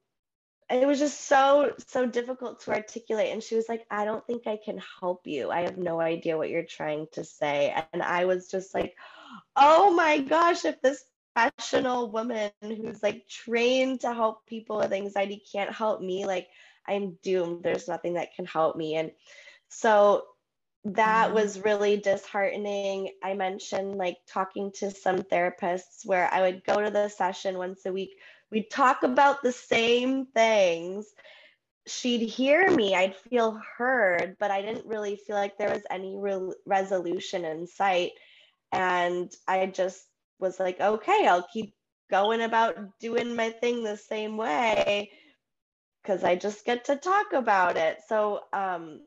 it 0.71 0.87
was 0.87 0.99
just 0.99 1.23
so, 1.23 1.73
so 1.89 2.07
difficult 2.07 2.61
to 2.61 2.73
articulate. 2.73 3.33
And 3.33 3.43
she 3.43 3.55
was 3.55 3.69
like, 3.69 3.87
I 3.91 4.05
don't 4.05 4.27
think 4.27 4.47
I 4.47 4.59
can 4.63 4.81
help 5.01 5.27
you. 5.27 5.51
I 5.51 5.63
have 5.63 5.77
no 5.77 6.01
idea 6.01 6.37
what 6.37 6.51
you're 6.51 6.65
trying 6.65 7.07
to 7.13 7.25
say. 7.25 7.75
And 7.93 8.03
I 8.03 8.25
was 8.25 8.51
just 8.51 8.75
like, 8.75 8.95
oh 9.57 9.93
my 9.93 10.19
gosh, 10.19 10.65
if 10.65 10.81
this 10.81 11.05
professional 11.35 12.11
woman 12.11 12.51
who's 12.63 13.03
like 13.03 13.27
trained 13.29 14.01
to 14.01 14.15
help 14.15 14.47
people 14.47 14.79
with 14.79 14.93
anxiety 14.93 15.43
can't 15.53 15.73
help 15.73 16.01
me, 16.01 16.27
like 16.27 16.49
I'm 16.87 17.19
doomed. 17.23 17.63
There's 17.63 17.89
nothing 17.89 18.15
that 18.15 18.35
can 18.35 18.47
help 18.47 18.77
me. 18.77 18.97
And 18.97 19.11
so 19.69 20.25
that 20.85 21.27
mm-hmm. 21.27 21.35
was 21.35 21.61
really 21.61 21.97
disheartening. 21.97 23.11
I 23.23 23.35
mentioned 23.35 23.97
like 23.97 24.19
talking 24.29 24.71
to 24.77 24.91
some 24.91 25.19
therapists 25.19 26.05
where 26.05 26.33
I 26.33 26.43
would 26.43 26.65
go 26.65 26.83
to 26.83 26.91
the 26.91 27.09
session 27.09 27.59
once 27.59 27.87
a 27.87 27.93
week. 27.93 28.17
We'd 28.55 28.71
talk 28.71 29.03
about 29.03 29.43
the 29.43 29.51
same 29.51 30.27
things. 30.27 31.13
She'd 31.89 32.23
hear 32.23 32.71
me, 32.71 32.95
I'd 32.95 33.17
feel 33.17 33.61
heard, 33.77 34.37
but 34.39 34.53
I 34.53 34.63
didn't 34.63 34.87
really 34.87 35.17
feel 35.17 35.35
like 35.35 35.59
there 35.59 35.73
was 35.73 35.83
any 35.91 36.17
real 36.17 36.55
resolution 36.65 37.45
in 37.45 37.67
sight. 37.67 38.13
And 38.71 39.33
I 39.49 39.67
just 39.67 40.07
was 40.39 40.61
like, 40.61 40.81
okay, 40.81 41.27
I'll 41.27 41.49
keep 41.53 41.75
going 42.13 42.43
about 42.43 42.77
doing 43.01 43.35
my 43.35 43.51
thing 43.51 43.83
the 43.83 43.97
same 43.97 44.37
way 44.37 45.11
because 46.01 46.23
I 46.23 46.37
just 46.37 46.65
get 46.65 46.85
to 46.85 46.95
talk 46.95 47.33
about 47.33 47.77
it. 47.77 47.99
So, 48.07 48.43
um, 48.53 49.01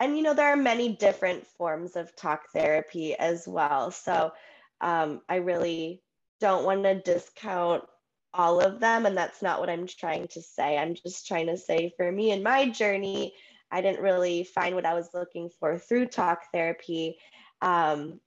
and 0.00 0.16
you 0.16 0.24
know, 0.24 0.34
there 0.34 0.52
are 0.52 0.56
many 0.56 0.96
different 0.96 1.46
forms 1.46 1.94
of 1.94 2.16
talk 2.16 2.50
therapy 2.52 3.14
as 3.14 3.46
well. 3.46 3.92
So, 3.92 4.32
um, 4.80 5.20
I 5.28 5.36
really 5.36 6.02
don't 6.40 6.64
want 6.64 6.82
to 6.82 7.00
discount 7.00 7.84
all 8.34 8.60
of 8.60 8.80
them. 8.80 9.06
And 9.06 9.16
that's 9.16 9.42
not 9.42 9.60
what 9.60 9.70
I'm 9.70 9.86
trying 9.86 10.28
to 10.28 10.42
say. 10.42 10.76
I'm 10.76 10.94
just 10.94 11.26
trying 11.26 11.46
to 11.46 11.56
say 11.56 11.92
for 11.96 12.10
me 12.10 12.32
and 12.32 12.42
my 12.42 12.68
journey, 12.68 13.34
I 13.70 13.80
didn't 13.80 14.02
really 14.02 14.44
find 14.44 14.74
what 14.74 14.86
I 14.86 14.94
was 14.94 15.10
looking 15.12 15.50
for 15.60 15.78
through 15.78 16.06
talk 16.06 16.44
therapy. 16.52 17.18
Um, 17.60 18.20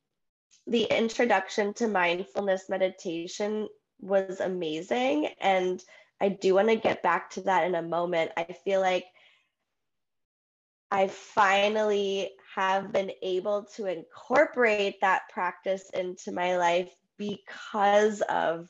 the 0.67 0.83
introduction 0.83 1.73
to 1.75 1.87
mindfulness 1.87 2.69
meditation 2.69 3.67
was 3.99 4.39
amazing. 4.39 5.27
And 5.39 5.83
I 6.19 6.29
do 6.29 6.55
want 6.55 6.69
to 6.69 6.75
get 6.75 7.01
back 7.01 7.31
to 7.31 7.41
that 7.41 7.65
in 7.65 7.75
a 7.75 7.81
moment. 7.81 8.31
I 8.37 8.43
feel 8.63 8.79
like 8.79 9.05
I 10.91 11.07
finally 11.07 12.31
have 12.55 12.91
been 12.91 13.11
able 13.23 13.63
to 13.75 13.85
incorporate 13.85 14.99
that 15.01 15.29
practice 15.29 15.89
into 15.93 16.31
my 16.31 16.57
life 16.57 16.91
because 17.17 18.21
of 18.21 18.67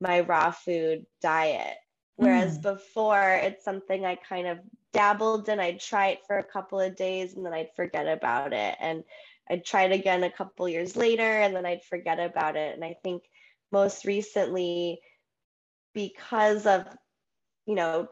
my 0.00 0.20
raw 0.20 0.50
food 0.50 1.06
diet. 1.20 1.76
Whereas 2.16 2.58
mm. 2.58 2.62
before, 2.62 3.40
it's 3.42 3.64
something 3.64 4.04
I 4.04 4.16
kind 4.16 4.46
of 4.46 4.58
dabbled 4.92 5.48
in. 5.48 5.60
I'd 5.60 5.80
try 5.80 6.08
it 6.08 6.20
for 6.26 6.38
a 6.38 6.44
couple 6.44 6.80
of 6.80 6.96
days 6.96 7.34
and 7.34 7.44
then 7.44 7.52
I'd 7.52 7.74
forget 7.76 8.08
about 8.08 8.52
it. 8.52 8.76
And 8.80 9.04
I'd 9.48 9.64
try 9.64 9.84
it 9.84 9.92
again 9.92 10.24
a 10.24 10.30
couple 10.30 10.68
years 10.68 10.96
later 10.96 11.22
and 11.22 11.54
then 11.54 11.66
I'd 11.66 11.84
forget 11.84 12.18
about 12.18 12.56
it. 12.56 12.74
And 12.74 12.84
I 12.84 12.96
think 13.02 13.24
most 13.70 14.04
recently, 14.04 15.00
because 15.94 16.66
of 16.66 16.86
you 17.66 17.74
know 17.74 18.08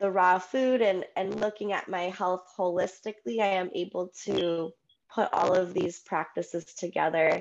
the 0.00 0.10
raw 0.10 0.38
food 0.38 0.82
and 0.82 1.04
and 1.16 1.40
looking 1.40 1.72
at 1.72 1.88
my 1.88 2.02
health 2.10 2.44
holistically 2.56 3.40
i 3.40 3.46
am 3.46 3.70
able 3.74 4.12
to 4.24 4.70
put 5.12 5.32
all 5.32 5.54
of 5.54 5.72
these 5.74 6.00
practices 6.00 6.64
together 6.74 7.40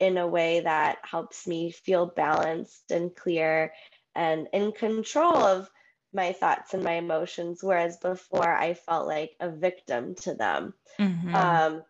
in 0.00 0.16
a 0.16 0.26
way 0.26 0.60
that 0.60 0.98
helps 1.02 1.46
me 1.46 1.70
feel 1.70 2.06
balanced 2.06 2.90
and 2.90 3.14
clear 3.14 3.72
and 4.14 4.48
in 4.52 4.72
control 4.72 5.36
of 5.36 5.70
my 6.12 6.32
thoughts 6.32 6.74
and 6.74 6.82
my 6.82 6.94
emotions 6.94 7.62
whereas 7.62 7.96
before 7.98 8.52
i 8.52 8.74
felt 8.74 9.06
like 9.06 9.36
a 9.38 9.48
victim 9.48 10.14
to 10.16 10.34
them 10.34 10.74
mm-hmm. 10.98 11.34
um, 11.34 11.82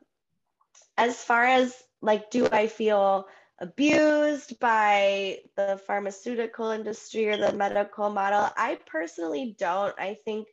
as 0.98 1.16
far 1.22 1.44
as 1.44 1.74
like 2.02 2.30
do 2.30 2.46
i 2.52 2.66
feel 2.66 3.26
abused 3.60 4.58
by 4.58 5.38
the 5.56 5.80
pharmaceutical 5.86 6.70
industry 6.70 7.28
or 7.28 7.36
the 7.36 7.52
medical 7.52 8.10
model. 8.10 8.48
I 8.56 8.78
personally 8.86 9.54
don't. 9.58 9.94
I 9.98 10.16
think 10.24 10.48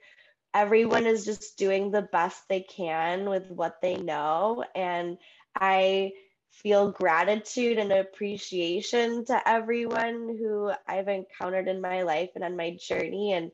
everyone 0.54 1.06
is 1.06 1.24
just 1.24 1.58
doing 1.58 1.92
the 1.92 2.02
best 2.02 2.42
they 2.50 2.62
can 2.62 3.30
with 3.30 3.50
what 3.50 3.82
they 3.82 3.96
know. 3.96 4.64
And 4.76 5.18
I 5.56 6.12
feel 6.52 6.92
gratitude 6.92 7.78
and 7.78 7.92
appreciation 7.92 9.26
to 9.26 9.48
everyone 9.48 10.36
who 10.40 10.72
I've 10.88 11.08
encountered 11.08 11.68
in 11.68 11.82
my 11.82 12.02
life 12.02 12.32
and 12.36 12.44
on 12.44 12.58
my 12.58 12.78
journey. 12.80 13.34
And 13.34 13.52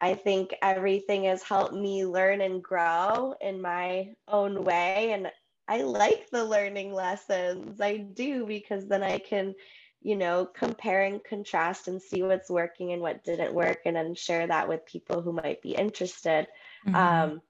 I 0.00 0.14
think 0.14 0.54
everything 0.62 1.24
has 1.24 1.42
helped 1.42 1.74
me 1.74 2.04
learn 2.04 2.40
and 2.40 2.62
grow 2.62 3.34
in 3.40 3.60
my 3.60 4.10
own 4.28 4.62
way. 4.64 5.12
And 5.12 5.30
I 5.66 5.82
like 5.82 6.30
the 6.30 6.44
learning 6.44 6.92
lessons. 6.92 7.80
I 7.80 7.96
do 7.98 8.46
because 8.46 8.86
then 8.86 9.02
I 9.02 9.18
can, 9.18 9.54
you 10.02 10.16
know, 10.16 10.46
compare 10.46 11.02
and 11.02 11.22
contrast 11.24 11.88
and 11.88 12.00
see 12.00 12.22
what's 12.22 12.50
working 12.50 12.92
and 12.92 13.02
what 13.02 13.24
didn't 13.24 13.54
work 13.54 13.80
and 13.84 13.96
then 13.96 14.14
share 14.14 14.46
that 14.46 14.68
with 14.68 14.86
people 14.86 15.22
who 15.22 15.32
might 15.32 15.62
be 15.62 15.74
interested. 15.74 16.46
Mm-hmm. 16.86 16.94
Um, 16.94 17.42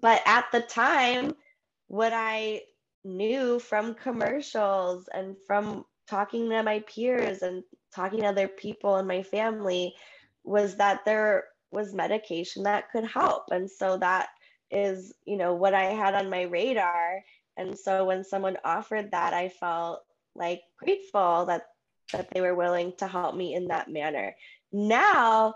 but 0.00 0.20
at 0.26 0.46
the 0.52 0.60
time, 0.60 1.34
what 1.88 2.12
I 2.12 2.62
knew 3.06 3.58
from 3.58 3.94
commercials 3.94 5.08
and 5.14 5.36
from 5.46 5.84
talking 6.08 6.48
to 6.50 6.62
my 6.62 6.80
peers 6.80 7.42
and 7.42 7.62
talking 7.94 8.20
to 8.20 8.26
other 8.26 8.48
people 8.48 8.96
in 8.98 9.06
my 9.06 9.22
family 9.22 9.94
was 10.44 10.76
that 10.76 11.04
there 11.04 11.44
was 11.72 11.94
medication 11.94 12.62
that 12.64 12.90
could 12.90 13.04
help. 13.04 13.44
And 13.50 13.70
so 13.70 13.98
that 13.98 14.28
is, 14.70 15.14
you 15.24 15.36
know, 15.36 15.54
what 15.54 15.74
I 15.74 15.84
had 15.84 16.14
on 16.14 16.30
my 16.30 16.42
radar. 16.42 17.22
And 17.56 17.76
so 17.78 18.04
when 18.04 18.24
someone 18.24 18.58
offered 18.64 19.10
that, 19.10 19.34
I 19.34 19.48
felt 19.48 20.00
like 20.34 20.60
grateful 20.78 21.46
that 21.46 21.66
that 22.12 22.30
they 22.30 22.40
were 22.40 22.54
willing 22.54 22.92
to 22.98 23.06
help 23.08 23.34
me 23.34 23.54
in 23.54 23.66
that 23.66 23.90
manner. 23.90 24.36
Now, 24.72 25.54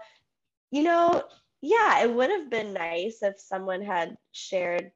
you 0.73 0.83
know, 0.83 1.23
yeah, 1.61 2.03
it 2.03 2.13
would 2.13 2.31
have 2.31 2.51
been 2.51 2.73
nice 2.73 3.23
if 3.23 3.39
someone 3.39 3.83
had 3.83 4.17
shared 4.33 4.91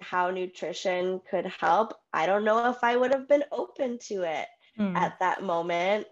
how 0.00 0.30
nutrition 0.30 1.20
could 1.30 1.46
help. 1.46 1.94
I 2.12 2.26
don't 2.26 2.44
know 2.44 2.70
if 2.70 2.82
I 2.82 2.96
would 2.96 3.12
have 3.12 3.28
been 3.28 3.44
open 3.52 3.98
to 4.08 4.22
it 4.22 4.46
mm. 4.78 4.96
at 4.96 5.18
that 5.20 5.42
moment. 5.42 6.06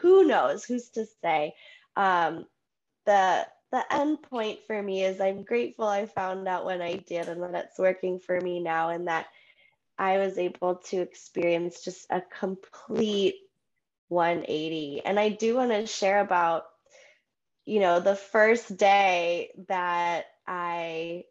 Who 0.00 0.24
knows? 0.24 0.64
Who's 0.64 0.90
to 0.90 1.06
say? 1.22 1.54
Um, 1.96 2.46
the 3.06 3.46
the 3.70 3.94
end 3.94 4.22
point 4.22 4.60
for 4.66 4.82
me 4.82 5.04
is 5.04 5.20
I'm 5.20 5.42
grateful 5.42 5.86
I 5.86 6.06
found 6.06 6.48
out 6.48 6.64
when 6.64 6.80
I 6.80 6.96
did 6.96 7.28
and 7.28 7.42
that 7.42 7.66
it's 7.66 7.78
working 7.78 8.18
for 8.18 8.40
me 8.40 8.60
now 8.60 8.88
and 8.88 9.08
that 9.08 9.26
I 9.98 10.18
was 10.18 10.38
able 10.38 10.76
to 10.76 11.00
experience 11.00 11.84
just 11.84 12.06
a 12.08 12.22
complete 12.38 13.34
180. 14.08 15.02
And 15.04 15.18
I 15.18 15.28
do 15.28 15.56
want 15.56 15.70
to 15.72 15.86
share 15.86 16.20
about, 16.20 16.64
you 17.66 17.80
know, 17.80 18.00
the 18.00 18.16
first 18.16 18.76
day 18.76 19.50
that 19.68 20.26
I 20.46 21.24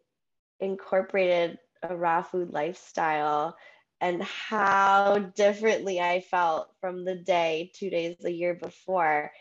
incorporated 0.60 1.58
a 1.82 1.96
raw 1.96 2.22
food 2.22 2.52
lifestyle 2.52 3.56
and 4.00 4.22
how 4.22 5.18
differently 5.34 6.00
I 6.00 6.20
felt 6.20 6.70
from 6.80 7.04
the 7.04 7.16
day 7.16 7.72
two 7.74 7.90
days 7.90 8.16
a 8.24 8.30
year 8.30 8.54
before. 8.54 9.32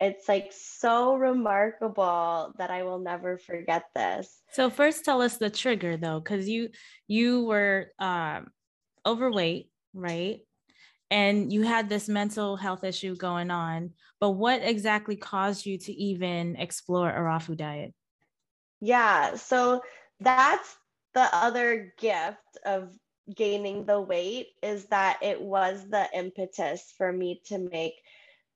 It's 0.00 0.28
like 0.28 0.52
so 0.52 1.14
remarkable 1.16 2.52
that 2.58 2.70
I 2.70 2.82
will 2.82 2.98
never 2.98 3.38
forget 3.38 3.84
this. 3.94 4.42
So 4.52 4.70
first 4.70 5.04
tell 5.04 5.22
us 5.22 5.36
the 5.36 5.50
trigger 5.50 5.96
though, 5.96 6.20
because 6.20 6.48
you 6.48 6.70
you 7.06 7.44
were 7.44 7.90
um, 7.98 8.48
overweight, 9.06 9.70
right? 9.92 10.40
And 11.10 11.52
you 11.52 11.62
had 11.62 11.88
this 11.88 12.08
mental 12.08 12.56
health 12.56 12.82
issue 12.82 13.14
going 13.16 13.50
on. 13.50 13.90
But 14.20 14.30
what 14.30 14.62
exactly 14.62 15.16
caused 15.16 15.64
you 15.64 15.78
to 15.78 15.92
even 15.92 16.56
explore 16.56 17.10
a 17.10 17.22
raw 17.22 17.38
food 17.38 17.58
diet? 17.58 17.94
Yeah, 18.80 19.36
so 19.36 19.82
that's 20.20 20.76
the 21.14 21.28
other 21.34 21.94
gift 21.98 22.58
of 22.64 22.96
gaining 23.34 23.86
the 23.86 24.00
weight 24.00 24.48
is 24.62 24.86
that 24.86 25.18
it 25.22 25.40
was 25.40 25.88
the 25.88 26.06
impetus 26.14 26.92
for 26.96 27.12
me 27.12 27.40
to 27.46 27.58
make 27.58 27.94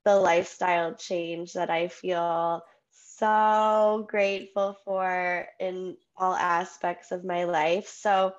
the 0.05 0.17
lifestyle 0.17 0.95
change 0.95 1.55
that 1.55 1.71
I 1.71 1.89
feel 1.89 2.63
so 2.91 4.07
grateful 4.09 4.77
for 4.85 5.47
in 5.59 5.97
all 6.17 6.35
aspects 6.35 7.11
of 7.13 7.25
my 7.25 7.45
life. 7.45 7.89
So 7.89 8.35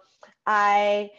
I 0.46 1.12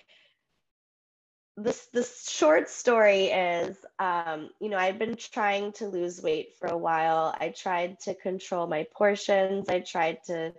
this 1.56 1.88
this 1.92 2.30
short 2.30 2.70
story 2.70 3.26
is 3.26 3.76
um, 3.98 4.50
you 4.60 4.68
know 4.68 4.78
i've 4.78 4.98
been 4.98 5.16
trying 5.16 5.72
to 5.72 5.86
lose 5.86 6.22
weight 6.22 6.54
for 6.58 6.68
a 6.68 6.76
while 6.76 7.34
i 7.38 7.50
tried 7.50 7.98
to 8.00 8.14
control 8.14 8.66
my 8.66 8.86
portions 8.94 9.68
i 9.68 9.80
tried 9.80 10.18
to 10.24 10.52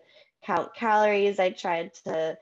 count 0.44 0.74
calories. 0.76 1.40
I 1.40 1.52
tried 1.52 1.94
to 2.06 2.38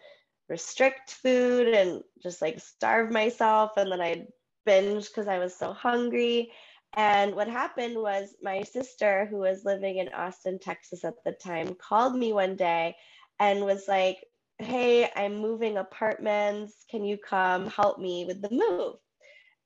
restrict 0.48 1.12
food 1.12 1.68
and 1.68 2.04
just 2.22 2.42
like 2.42 2.60
starve 2.60 3.12
myself. 3.12 3.72
And 3.78 3.92
then 3.92 4.02
I'd 4.02 4.28
binge 4.66 5.08
because 5.08 5.28
I 5.28 5.40
was 5.40 5.56
so 5.56 5.74
hungry. 5.74 6.52
And 6.96 7.36
what 7.36 7.48
happened 7.48 7.98
was 7.98 8.36
my 8.42 8.64
sister, 8.64 9.28
who 9.28 9.38
was 9.38 9.66
living 9.66 9.98
in 9.98 10.10
Austin, 10.10 10.60
Texas 10.60 11.06
at 11.06 11.24
the 11.24 11.32
time, 11.32 11.76
called 11.76 12.16
me 12.16 12.34
one 12.34 12.56
day 12.56 12.96
and 13.40 13.64
was 13.66 13.88
like, 13.88 14.18
Hey, 14.58 15.10
I'm 15.16 15.38
moving 15.38 15.78
apartments. 15.78 16.86
Can 16.90 17.06
you 17.06 17.18
come 17.18 17.68
help 17.68 18.00
me 18.00 18.26
with 18.26 18.42
the 18.42 18.50
move? 18.52 18.96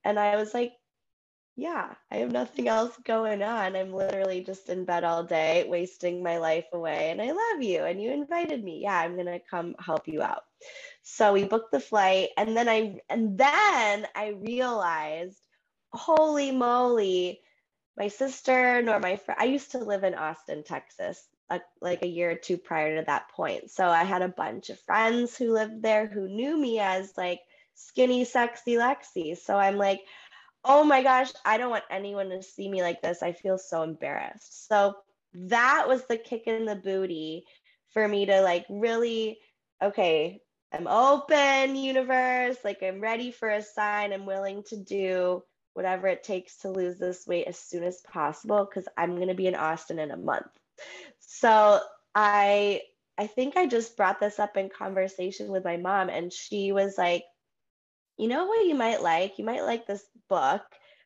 And 0.04 0.20
I 0.20 0.36
was 0.36 0.54
like, 0.54 0.74
yeah, 1.56 1.94
I 2.10 2.18
have 2.18 2.32
nothing 2.32 2.68
else 2.68 2.98
going 3.04 3.44
on. 3.44 3.76
I'm 3.76 3.94
literally 3.94 4.44
just 4.44 4.70
in 4.70 4.86
bed 4.86 5.04
all 5.04 5.24
day, 5.24 5.66
wasting 5.68 6.24
my 6.24 6.40
life 6.40 6.66
away. 6.74 7.12
And 7.12 7.22
I 7.22 7.32
love 7.32 7.62
you. 7.62 7.84
And 7.84 8.02
you 8.02 8.12
invited 8.12 8.64
me. 8.64 8.82
Yeah, 8.82 9.00
I'm 9.00 9.16
to 9.18 9.40
come 9.40 9.76
help 9.80 10.08
you 10.08 10.24
out. 10.24 10.44
So 11.04 11.34
we 11.34 11.44
booked 11.44 11.72
the 11.72 11.80
flight. 11.80 12.30
And 12.38 12.58
then 12.58 12.68
I, 12.68 13.02
and 13.08 13.38
then 13.38 14.08
I 14.16 14.30
realized, 14.42 15.40
holy 15.92 16.52
moly, 16.52 17.42
my 17.96 18.08
sister 18.08 18.82
nor 18.82 19.00
my 19.00 19.18
friend, 19.18 19.40
I 19.40 19.46
used 19.46 19.72
to 19.72 19.78
live 19.78 20.04
in 20.04 20.16
Austin, 20.16 20.64
Texas, 20.64 21.24
uh, 21.52 21.60
like 21.82 22.02
a 22.02 22.08
year 22.08 22.32
or 22.32 22.36
two 22.36 22.58
prior 22.58 22.98
to 22.98 23.06
that 23.06 23.30
point. 23.30 23.70
So 23.70 23.88
I 23.88 24.06
had 24.06 24.24
a 24.24 24.28
bunch 24.28 24.72
of 24.72 24.80
friends 24.80 25.38
who 25.38 25.54
lived 25.54 25.84
there 25.84 26.08
who 26.08 26.28
knew 26.28 26.58
me 26.58 26.80
as 26.80 27.14
like 27.16 27.42
skinny, 27.76 28.26
sexy 28.26 28.74
Lexi. 28.74 29.38
So 29.38 29.58
I'm 29.58 29.78
like, 29.78 30.02
oh 30.66 30.84
my 30.84 31.04
gosh, 31.04 31.32
I 31.46 31.58
don't 31.58 31.72
want 31.72 31.84
anyone 31.90 32.30
to 32.30 32.42
see 32.42 32.70
me 32.70 32.82
like 32.82 33.02
this. 33.02 33.22
I 33.22 33.34
feel 33.34 33.58
so 33.58 33.84
embarrassed. 33.84 34.68
So 34.68 34.96
that 35.34 35.86
was 35.88 36.06
the 36.06 36.18
kick 36.18 36.48
in 36.48 36.66
the 36.66 36.76
booty 36.76 37.46
for 37.92 38.08
me 38.08 38.26
to 38.28 38.42
like 38.42 38.66
really, 38.70 39.40
okay, 39.82 40.42
I'm 40.74 40.88
open, 40.88 41.76
universe. 41.76 42.58
Like 42.64 42.82
I'm 42.82 43.02
ready 43.02 43.32
for 43.32 43.50
a 43.50 43.62
sign. 43.62 44.14
I'm 44.14 44.26
willing 44.26 44.64
to 44.70 44.78
do 44.78 45.44
whatever 45.74 46.08
it 46.08 46.24
takes 46.24 46.58
to 46.60 46.70
lose 46.70 46.98
this 46.98 47.26
weight 47.28 47.48
as 47.48 47.58
soon 47.60 47.84
as 47.84 48.02
possible 48.02 48.66
because 48.66 48.88
I'm 48.98 49.16
going 49.16 49.28
to 49.28 49.34
be 49.34 49.48
in 49.48 49.56
Austin 49.56 50.00
in 50.00 50.12
a 50.12 50.18
month. 50.18 50.48
So 51.20 51.80
I 52.16 52.82
I 53.18 53.28
think 53.28 53.58
I 53.58 53.68
just 53.68 53.96
brought 53.96 54.20
this 54.20 54.40
up 54.40 54.58
in 54.58 54.70
conversation 54.70 55.50
with 55.50 55.64
my 55.64 55.78
mom 55.78 56.10
and 56.10 56.32
she 56.34 56.72
was 56.72 56.98
like 56.98 57.24
you 58.18 58.28
know 58.28 58.46
what 58.46 58.66
you 58.66 58.76
might 58.76 59.02
like? 59.02 59.40
You 59.40 59.46
might 59.46 59.64
like 59.64 59.88
this 59.88 60.04
book 60.34 60.64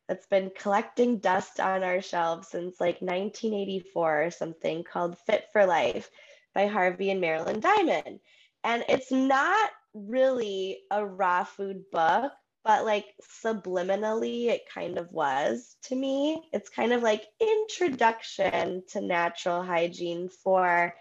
that's 0.08 0.28
been 0.28 0.52
collecting 0.58 1.18
dust 1.18 1.60
on 1.60 1.84
our 1.84 2.02
shelves 2.02 2.48
since 2.48 2.80
like 2.80 3.02
1984 3.02 4.24
or 4.24 4.32
something 4.32 4.86
called 4.86 5.18
Fit 5.26 5.44
for 5.52 5.66
Life 5.66 6.10
by 6.56 6.68
Harvey 6.68 7.12
and 7.12 7.20
Marilyn 7.20 7.60
Diamond. 7.60 8.22
And 8.64 8.86
it's 8.88 9.12
not 9.12 9.70
really 9.94 10.80
a 10.90 11.06
raw 11.06 11.44
food 11.44 11.84
book, 11.92 12.32
but 12.64 12.86
like 12.86 13.06
subliminally, 13.44 14.48
it 14.48 14.62
kind 14.74 14.98
of 14.98 15.12
was 15.12 15.76
to 15.84 15.96
me. 15.96 16.42
It's 16.54 16.70
kind 16.70 16.94
of 16.94 17.04
like 17.04 17.26
introduction 17.42 18.84
to 18.92 19.02
natural 19.02 19.62
hygiene 19.62 20.30
for 20.30 20.94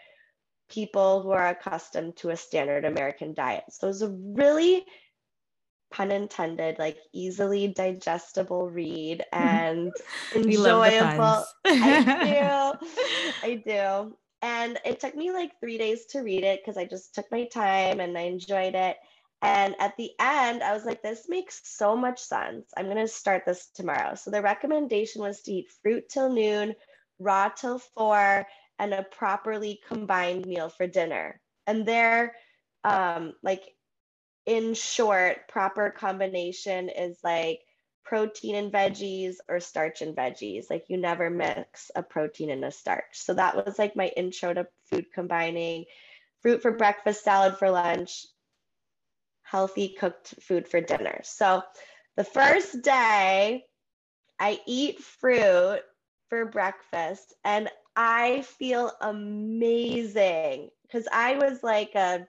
people 0.68 1.22
who 1.22 1.30
are 1.30 1.46
accustomed 1.46 2.16
to 2.16 2.30
a 2.30 2.36
standard 2.36 2.84
American 2.84 3.34
diet. 3.34 3.64
So 3.70 3.88
it's 3.88 4.02
a 4.02 4.10
really 4.10 4.84
pun 5.90 6.10
intended, 6.10 6.78
like 6.78 6.98
easily 7.12 7.68
digestible 7.68 8.68
read 8.68 9.24
and 9.32 9.92
enjoyable. 10.34 11.44
I 11.64 12.78
do. 12.82 12.88
I 13.42 13.62
do. 13.66 14.16
And 14.42 14.78
it 14.84 15.00
took 15.00 15.14
me 15.14 15.32
like 15.32 15.58
three 15.60 15.78
days 15.78 16.06
to 16.06 16.20
read 16.20 16.44
it 16.44 16.60
because 16.62 16.76
I 16.76 16.84
just 16.84 17.14
took 17.14 17.30
my 17.32 17.44
time 17.44 18.00
and 18.00 18.16
I 18.16 18.22
enjoyed 18.22 18.74
it. 18.74 18.96
And 19.42 19.74
at 19.80 19.96
the 19.96 20.10
end, 20.20 20.62
I 20.62 20.72
was 20.72 20.84
like, 20.84 21.02
this 21.02 21.28
makes 21.28 21.60
so 21.64 21.96
much 21.96 22.20
sense. 22.20 22.70
I'm 22.76 22.86
going 22.86 22.96
to 22.96 23.08
start 23.08 23.44
this 23.46 23.68
tomorrow. 23.74 24.14
So 24.14 24.30
the 24.30 24.42
recommendation 24.42 25.22
was 25.22 25.42
to 25.42 25.52
eat 25.52 25.72
fruit 25.82 26.08
till 26.08 26.30
noon, 26.30 26.74
raw 27.18 27.48
till 27.48 27.78
four, 27.78 28.46
and 28.78 28.94
a 28.94 29.02
properly 29.02 29.80
combined 29.86 30.46
meal 30.46 30.68
for 30.68 30.86
dinner. 30.86 31.40
And 31.66 31.86
there, 31.86 32.34
um, 32.84 33.34
like 33.42 33.75
in 34.46 34.74
short, 34.74 35.48
proper 35.48 35.90
combination 35.90 36.88
is 36.88 37.18
like 37.22 37.60
protein 38.04 38.54
and 38.54 38.72
veggies 38.72 39.36
or 39.48 39.58
starch 39.58 40.00
and 40.00 40.16
veggies. 40.16 40.70
Like 40.70 40.86
you 40.88 40.96
never 40.96 41.28
mix 41.28 41.90
a 41.94 42.02
protein 42.02 42.50
and 42.50 42.64
a 42.64 42.70
starch. 42.70 43.12
So 43.12 43.34
that 43.34 43.56
was 43.56 43.78
like 43.78 43.96
my 43.96 44.06
intro 44.16 44.54
to 44.54 44.68
food 44.84 45.06
combining 45.12 45.84
fruit 46.40 46.62
for 46.62 46.70
breakfast, 46.70 47.24
salad 47.24 47.58
for 47.58 47.70
lunch, 47.70 48.24
healthy 49.42 49.88
cooked 49.88 50.34
food 50.40 50.68
for 50.68 50.80
dinner. 50.80 51.20
So 51.24 51.62
the 52.16 52.24
first 52.24 52.82
day 52.82 53.64
I 54.38 54.60
eat 54.66 55.00
fruit 55.00 55.80
for 56.28 56.46
breakfast 56.46 57.34
and 57.44 57.68
I 57.96 58.42
feel 58.42 58.92
amazing 59.00 60.70
because 60.82 61.08
I 61.12 61.36
was 61.36 61.62
like 61.62 61.94
a 61.94 62.28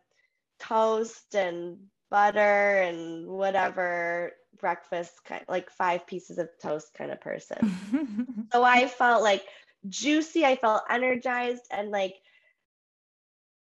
toast 0.60 1.36
and 1.36 1.78
butter 2.10 2.82
and 2.82 3.28
whatever 3.28 4.32
breakfast 4.60 5.14
kind 5.26 5.44
like 5.48 5.70
five 5.70 6.08
pieces 6.08 6.38
of 6.38 6.50
toast 6.62 6.94
kind 6.98 7.12
of 7.12 7.22
person. 7.22 8.48
so 8.52 8.64
I 8.64 8.88
felt 8.88 9.24
like 9.24 9.44
juicy, 9.88 10.46
I 10.46 10.56
felt 10.56 10.84
energized 10.90 11.64
and 11.72 11.92
like 11.92 12.16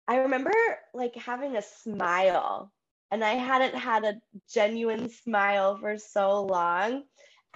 I 0.07 0.17
remember 0.17 0.53
like 0.93 1.15
having 1.15 1.55
a 1.55 1.61
smile 1.61 2.71
and 3.11 3.23
I 3.23 3.33
hadn't 3.33 3.75
had 3.75 4.03
a 4.03 4.21
genuine 4.51 5.09
smile 5.09 5.77
for 5.77 5.97
so 5.97 6.43
long 6.43 7.03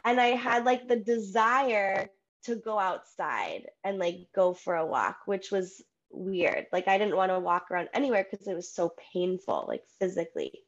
and 0.04 0.20
I 0.20 0.30
had 0.30 0.66
like 0.66 0.88
the 0.88 0.96
desire 0.96 2.10
to 2.46 2.56
go 2.56 2.80
outside 2.80 3.68
and 3.84 4.00
like 4.00 4.28
go 4.34 4.54
for 4.54 4.76
a 4.76 4.86
walk, 4.86 5.18
which 5.26 5.52
was 5.52 5.84
weird. 6.12 6.68
Like 6.72 6.88
I 6.88 6.98
didn't 6.98 7.16
want 7.16 7.32
to 7.32 7.40
walk 7.40 7.72
around 7.72 7.90
anywhere 7.94 8.26
because 8.30 8.48
it 8.48 8.56
was 8.56 8.74
so 8.74 8.94
painful, 9.14 9.66
like 9.68 9.84
physically. 10.00 10.64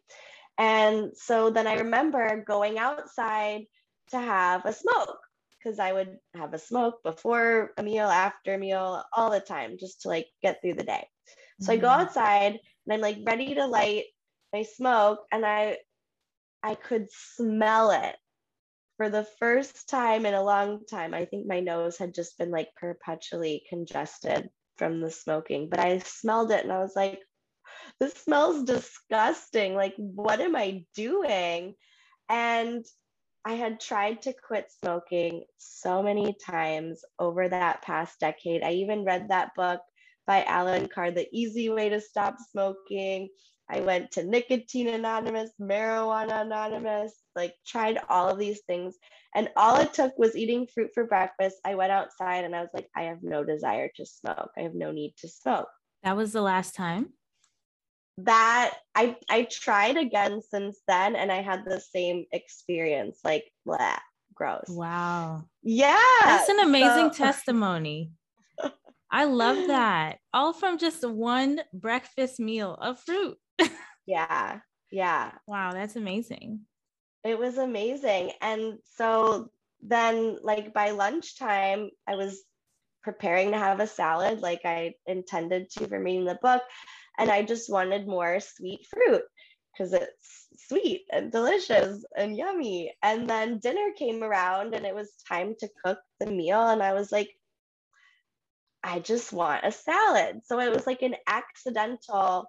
And 0.57 1.11
so 1.15 1.49
then 1.49 1.67
I 1.67 1.75
remember 1.75 2.43
going 2.45 2.77
outside 2.77 3.65
to 4.09 4.19
have 4.19 4.65
a 4.65 4.73
smoke 4.73 5.19
because 5.57 5.79
I 5.79 5.93
would 5.93 6.17
have 6.35 6.53
a 6.53 6.59
smoke 6.59 7.03
before 7.03 7.71
a 7.77 7.83
meal, 7.83 8.07
after 8.07 8.55
a 8.55 8.57
meal, 8.57 9.03
all 9.13 9.29
the 9.29 9.39
time, 9.39 9.77
just 9.79 10.01
to 10.01 10.09
like 10.09 10.27
get 10.41 10.61
through 10.61 10.75
the 10.75 10.83
day. 10.83 11.07
So 11.59 11.71
mm-hmm. 11.71 11.71
I 11.71 11.77
go 11.77 11.87
mm-hmm. 11.87 12.01
outside 12.01 12.59
and 12.85 12.93
I'm 12.93 13.01
like 13.01 13.17
ready 13.25 13.55
to 13.55 13.65
light 13.67 14.05
my 14.53 14.63
smoke, 14.63 15.19
and 15.31 15.45
I 15.45 15.77
I 16.63 16.75
could 16.75 17.07
smell 17.09 17.91
it 17.91 18.15
for 18.97 19.09
the 19.09 19.25
first 19.39 19.89
time 19.89 20.25
in 20.25 20.33
a 20.33 20.43
long 20.43 20.85
time. 20.85 21.13
I 21.13 21.25
think 21.25 21.47
my 21.47 21.59
nose 21.59 21.97
had 21.97 22.13
just 22.13 22.37
been 22.37 22.51
like 22.51 22.69
perpetually 22.75 23.63
congested 23.69 24.49
from 24.81 24.99
the 24.99 25.11
smoking, 25.11 25.69
but 25.69 25.79
I 25.79 25.99
smelled 25.99 26.49
it 26.49 26.63
and 26.63 26.73
I 26.73 26.79
was 26.79 26.95
like, 26.95 27.19
this 27.99 28.13
smells 28.13 28.63
disgusting. 28.63 29.75
Like, 29.75 29.93
what 29.95 30.39
am 30.39 30.55
I 30.55 30.85
doing? 30.95 31.75
And 32.27 32.83
I 33.45 33.53
had 33.53 33.79
tried 33.79 34.23
to 34.23 34.33
quit 34.33 34.71
smoking 34.83 35.43
so 35.59 36.01
many 36.01 36.35
times 36.43 37.05
over 37.19 37.47
that 37.47 37.83
past 37.83 38.19
decade. 38.19 38.63
I 38.63 38.71
even 38.71 39.05
read 39.05 39.29
that 39.29 39.53
book 39.55 39.81
by 40.25 40.43
Allen 40.45 40.87
Carr, 40.87 41.11
The 41.11 41.27
Easy 41.31 41.69
Way 41.69 41.89
to 41.89 42.01
Stop 42.01 42.37
Smoking. 42.51 43.29
I 43.71 43.79
went 43.81 44.11
to 44.11 44.23
Nicotine 44.23 44.89
Anonymous, 44.89 45.51
Marijuana 45.59 46.41
Anonymous, 46.41 47.13
like 47.35 47.55
tried 47.65 47.99
all 48.09 48.29
of 48.29 48.37
these 48.37 48.61
things. 48.67 48.97
And 49.33 49.49
all 49.55 49.79
it 49.79 49.93
took 49.93 50.17
was 50.19 50.35
eating 50.35 50.67
fruit 50.67 50.91
for 50.93 51.05
breakfast. 51.05 51.55
I 51.63 51.75
went 51.75 51.91
outside 51.91 52.43
and 52.43 52.53
I 52.53 52.61
was 52.61 52.69
like, 52.73 52.89
I 52.95 53.03
have 53.03 53.23
no 53.23 53.45
desire 53.45 53.89
to 53.95 54.05
smoke. 54.05 54.51
I 54.57 54.61
have 54.61 54.75
no 54.75 54.91
need 54.91 55.13
to 55.19 55.29
smoke. 55.29 55.69
That 56.03 56.17
was 56.17 56.33
the 56.33 56.41
last 56.41 56.75
time? 56.75 57.13
that 58.17 58.75
I 58.93 59.15
I 59.29 59.43
tried 59.43 59.97
again 59.97 60.41
since 60.41 60.79
then 60.87 61.15
and 61.15 61.31
I 61.31 61.41
had 61.41 61.63
the 61.65 61.79
same 61.79 62.25
experience 62.31 63.19
like 63.23 63.45
blah 63.65 63.97
gross. 64.35 64.65
Wow. 64.69 65.45
Yeah. 65.63 65.97
That's 66.23 66.49
an 66.49 66.59
amazing 66.59 67.13
so... 67.13 67.17
testimony. 67.23 68.11
I 69.13 69.25
love 69.25 69.67
that. 69.67 70.19
All 70.33 70.53
from 70.53 70.77
just 70.77 71.07
one 71.07 71.61
breakfast 71.73 72.39
meal 72.39 72.75
of 72.75 72.97
fruit. 72.99 73.37
yeah. 74.05 74.59
Yeah. 74.91 75.31
Wow, 75.47 75.71
that's 75.73 75.95
amazing. 75.95 76.61
It 77.23 77.37
was 77.37 77.57
amazing. 77.57 78.31
And 78.41 78.79
so 78.97 79.49
then 79.81 80.37
like 80.43 80.73
by 80.73 80.91
lunchtime 80.91 81.89
I 82.07 82.15
was 82.15 82.43
preparing 83.03 83.51
to 83.51 83.57
have 83.57 83.79
a 83.79 83.87
salad 83.87 84.41
like 84.41 84.61
I 84.65 84.93
intended 85.07 85.69
to 85.71 85.87
for 85.87 86.01
reading 86.01 86.25
the 86.25 86.37
book 86.41 86.61
and 87.17 87.29
I 87.31 87.43
just 87.43 87.69
wanted 87.71 88.07
more 88.07 88.39
sweet 88.39 88.85
fruit 88.89 89.23
because 89.73 89.93
it's 89.93 90.47
sweet 90.67 91.03
and 91.11 91.31
delicious 91.31 92.03
and 92.17 92.35
yummy. 92.35 92.93
And 93.03 93.29
then 93.29 93.59
dinner 93.59 93.91
came 93.97 94.23
around 94.23 94.73
and 94.73 94.85
it 94.85 94.95
was 94.95 95.11
time 95.27 95.55
to 95.59 95.69
cook 95.83 95.99
the 96.19 96.27
meal. 96.27 96.67
And 96.67 96.81
I 96.83 96.93
was 96.93 97.11
like, 97.11 97.29
I 98.83 98.99
just 98.99 99.31
want 99.31 99.65
a 99.65 99.71
salad. 99.71 100.41
So 100.45 100.59
it 100.59 100.73
was 100.73 100.87
like 100.87 101.01
an 101.01 101.15
accidental 101.27 102.45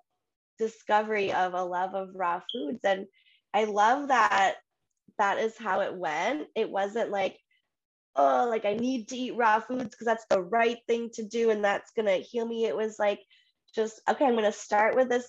discovery 0.63 1.33
of 1.33 1.55
a 1.55 1.65
love 1.65 1.95
of 1.95 2.11
raw 2.15 2.41
foods. 2.53 2.81
And 2.85 3.07
I 3.53 3.65
love 3.65 4.09
that 4.09 4.55
that 5.19 5.39
is 5.39 5.59
how 5.59 5.81
it 5.81 5.95
went. 5.95 6.47
It 6.55 6.71
wasn't 6.71 7.11
like, 7.11 7.37
oh, 8.15 8.47
like 8.49 8.65
I 8.65 8.75
need 8.75 9.09
to 9.09 9.17
eat 9.17 9.37
raw 9.37 9.59
foods 9.61 9.91
because 9.91 10.07
that's 10.07 10.27
the 10.31 10.41
right 10.41 10.79
thing 10.87 11.11
to 11.15 11.25
do 11.25 11.51
and 11.51 11.65
that's 11.65 11.93
going 11.97 12.07
to 12.07 12.25
heal 12.25 12.47
me. 12.47 12.67
It 12.67 12.77
was 12.77 12.99
like, 12.99 13.21
just, 13.75 14.01
okay, 14.09 14.25
I'm 14.25 14.33
going 14.33 14.45
to 14.45 14.53
start 14.53 14.95
with 14.95 15.09
this 15.09 15.29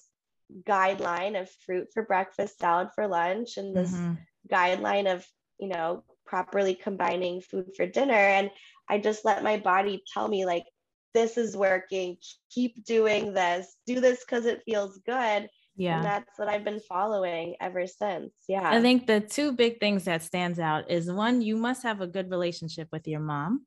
guideline 0.68 1.40
of 1.40 1.50
fruit 1.66 1.88
for 1.94 2.04
breakfast, 2.04 2.60
salad 2.60 2.90
for 2.94 3.08
lunch, 3.08 3.58
and 3.58 3.76
this 3.76 3.92
mm-hmm. 3.92 4.14
guideline 4.52 5.12
of, 5.12 5.26
you 5.60 5.70
know, 5.70 6.04
properly 6.26 6.76
combining 6.76 7.42
food 7.42 7.72
for 7.76 7.88
dinner. 7.88 8.14
And 8.14 8.52
I 8.90 9.00
just 9.00 9.26
let 9.26 9.44
my 9.44 9.58
body 9.58 10.04
tell 10.14 10.28
me, 10.28 10.46
like, 10.46 10.66
this 11.14 11.38
is 11.38 11.56
working. 11.56 12.18
Keep 12.52 12.86
doing 12.86 13.34
this. 13.34 13.76
Do 13.86 14.00
this 14.00 14.20
because 14.26 14.46
it 14.46 14.64
feels 14.66 15.00
good. 15.06 15.50
Yeah. 15.76 15.98
And 15.98 16.06
that's 16.06 16.38
what 16.38 16.48
I've 16.48 16.64
been 16.64 16.82
following 16.88 17.56
ever 17.60 17.88
since. 17.88 18.32
Yeah. 18.48 18.70
I 18.70 18.82
think 18.82 19.08
the 19.08 19.20
two 19.20 19.52
big 19.52 19.80
things 19.80 20.06
that 20.06 20.22
stands 20.22 20.60
out 20.60 20.92
is 20.92 21.12
one, 21.12 21.42
you 21.42 21.58
must 21.58 21.84
have 21.84 22.02
a 22.02 22.08
good 22.08 22.30
relationship 22.30 22.90
with 22.92 23.08
your 23.08 23.20
mom. 23.20 23.66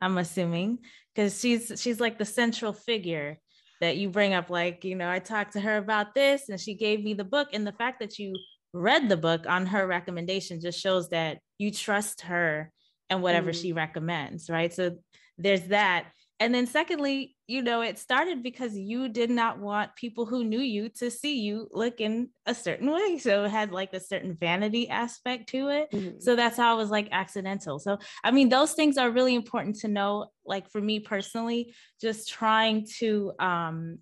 I'm 0.00 0.18
assuming 0.18 0.80
because 1.14 1.40
she's 1.40 1.72
she's 1.76 2.00
like 2.00 2.18
the 2.18 2.24
central 2.24 2.72
figure 2.72 3.38
that 3.80 3.96
you 3.96 4.08
bring 4.08 4.34
up 4.34 4.50
like 4.50 4.84
you 4.84 4.94
know 4.94 5.10
i 5.10 5.18
talked 5.18 5.54
to 5.54 5.60
her 5.60 5.76
about 5.78 6.14
this 6.14 6.48
and 6.48 6.60
she 6.60 6.74
gave 6.74 7.02
me 7.02 7.14
the 7.14 7.24
book 7.24 7.48
and 7.52 7.66
the 7.66 7.72
fact 7.72 8.00
that 8.00 8.18
you 8.18 8.34
read 8.72 9.08
the 9.08 9.16
book 9.16 9.46
on 9.48 9.66
her 9.66 9.86
recommendation 9.86 10.60
just 10.60 10.78
shows 10.78 11.08
that 11.08 11.38
you 11.58 11.70
trust 11.70 12.22
her 12.22 12.70
and 13.08 13.22
whatever 13.22 13.52
mm. 13.52 13.60
she 13.60 13.72
recommends 13.72 14.50
right 14.50 14.74
so 14.74 14.96
there's 15.38 15.68
that 15.68 16.06
and 16.38 16.54
then 16.54 16.66
secondly 16.66 17.34
you 17.46 17.62
know 17.62 17.80
it 17.80 17.98
started 17.98 18.42
because 18.42 18.76
you 18.76 19.08
did 19.08 19.30
not 19.30 19.58
want 19.58 19.94
people 19.96 20.26
who 20.26 20.44
knew 20.44 20.60
you 20.60 20.88
to 20.88 21.10
see 21.10 21.40
you 21.40 21.68
looking 21.72 22.28
a 22.46 22.54
certain 22.54 22.90
way. 22.90 23.18
So 23.18 23.44
it 23.44 23.50
had 23.50 23.72
like 23.72 23.92
a 23.92 24.00
certain 24.00 24.34
vanity 24.34 24.88
aspect 24.88 25.48
to 25.50 25.68
it. 25.68 25.90
Mm-hmm. 25.92 26.20
so 26.20 26.36
that's 26.36 26.56
how 26.56 26.74
it 26.74 26.78
was 26.78 26.90
like 26.90 27.08
accidental. 27.12 27.78
So 27.78 27.98
i 28.24 28.30
mean 28.30 28.48
those 28.48 28.72
things 28.72 28.98
are 28.98 29.10
really 29.10 29.34
important 29.34 29.76
to 29.76 29.88
know 29.88 30.26
like 30.44 30.70
for 30.70 30.80
me 30.80 31.00
personally 31.00 31.74
just 32.00 32.28
trying 32.28 32.86
to 32.98 33.32
um 33.38 33.98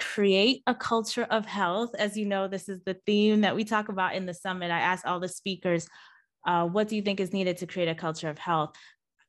create 0.00 0.62
a 0.66 0.74
culture 0.74 1.26
of 1.30 1.46
health. 1.46 1.94
As 1.98 2.16
you 2.16 2.26
know 2.26 2.48
this 2.48 2.68
is 2.68 2.80
the 2.84 2.94
theme 3.06 3.40
that 3.42 3.56
we 3.56 3.64
talk 3.64 3.88
about 3.88 4.14
in 4.14 4.26
the 4.26 4.34
summit. 4.34 4.70
I 4.70 4.80
asked 4.80 5.06
all 5.06 5.20
the 5.20 5.28
speakers 5.28 5.88
uh, 6.46 6.66
what 6.66 6.88
do 6.88 6.96
you 6.96 7.02
think 7.02 7.20
is 7.20 7.32
needed 7.32 7.56
to 7.58 7.66
create 7.66 7.88
a 7.88 7.94
culture 7.94 8.28
of 8.28 8.38
health 8.38 8.74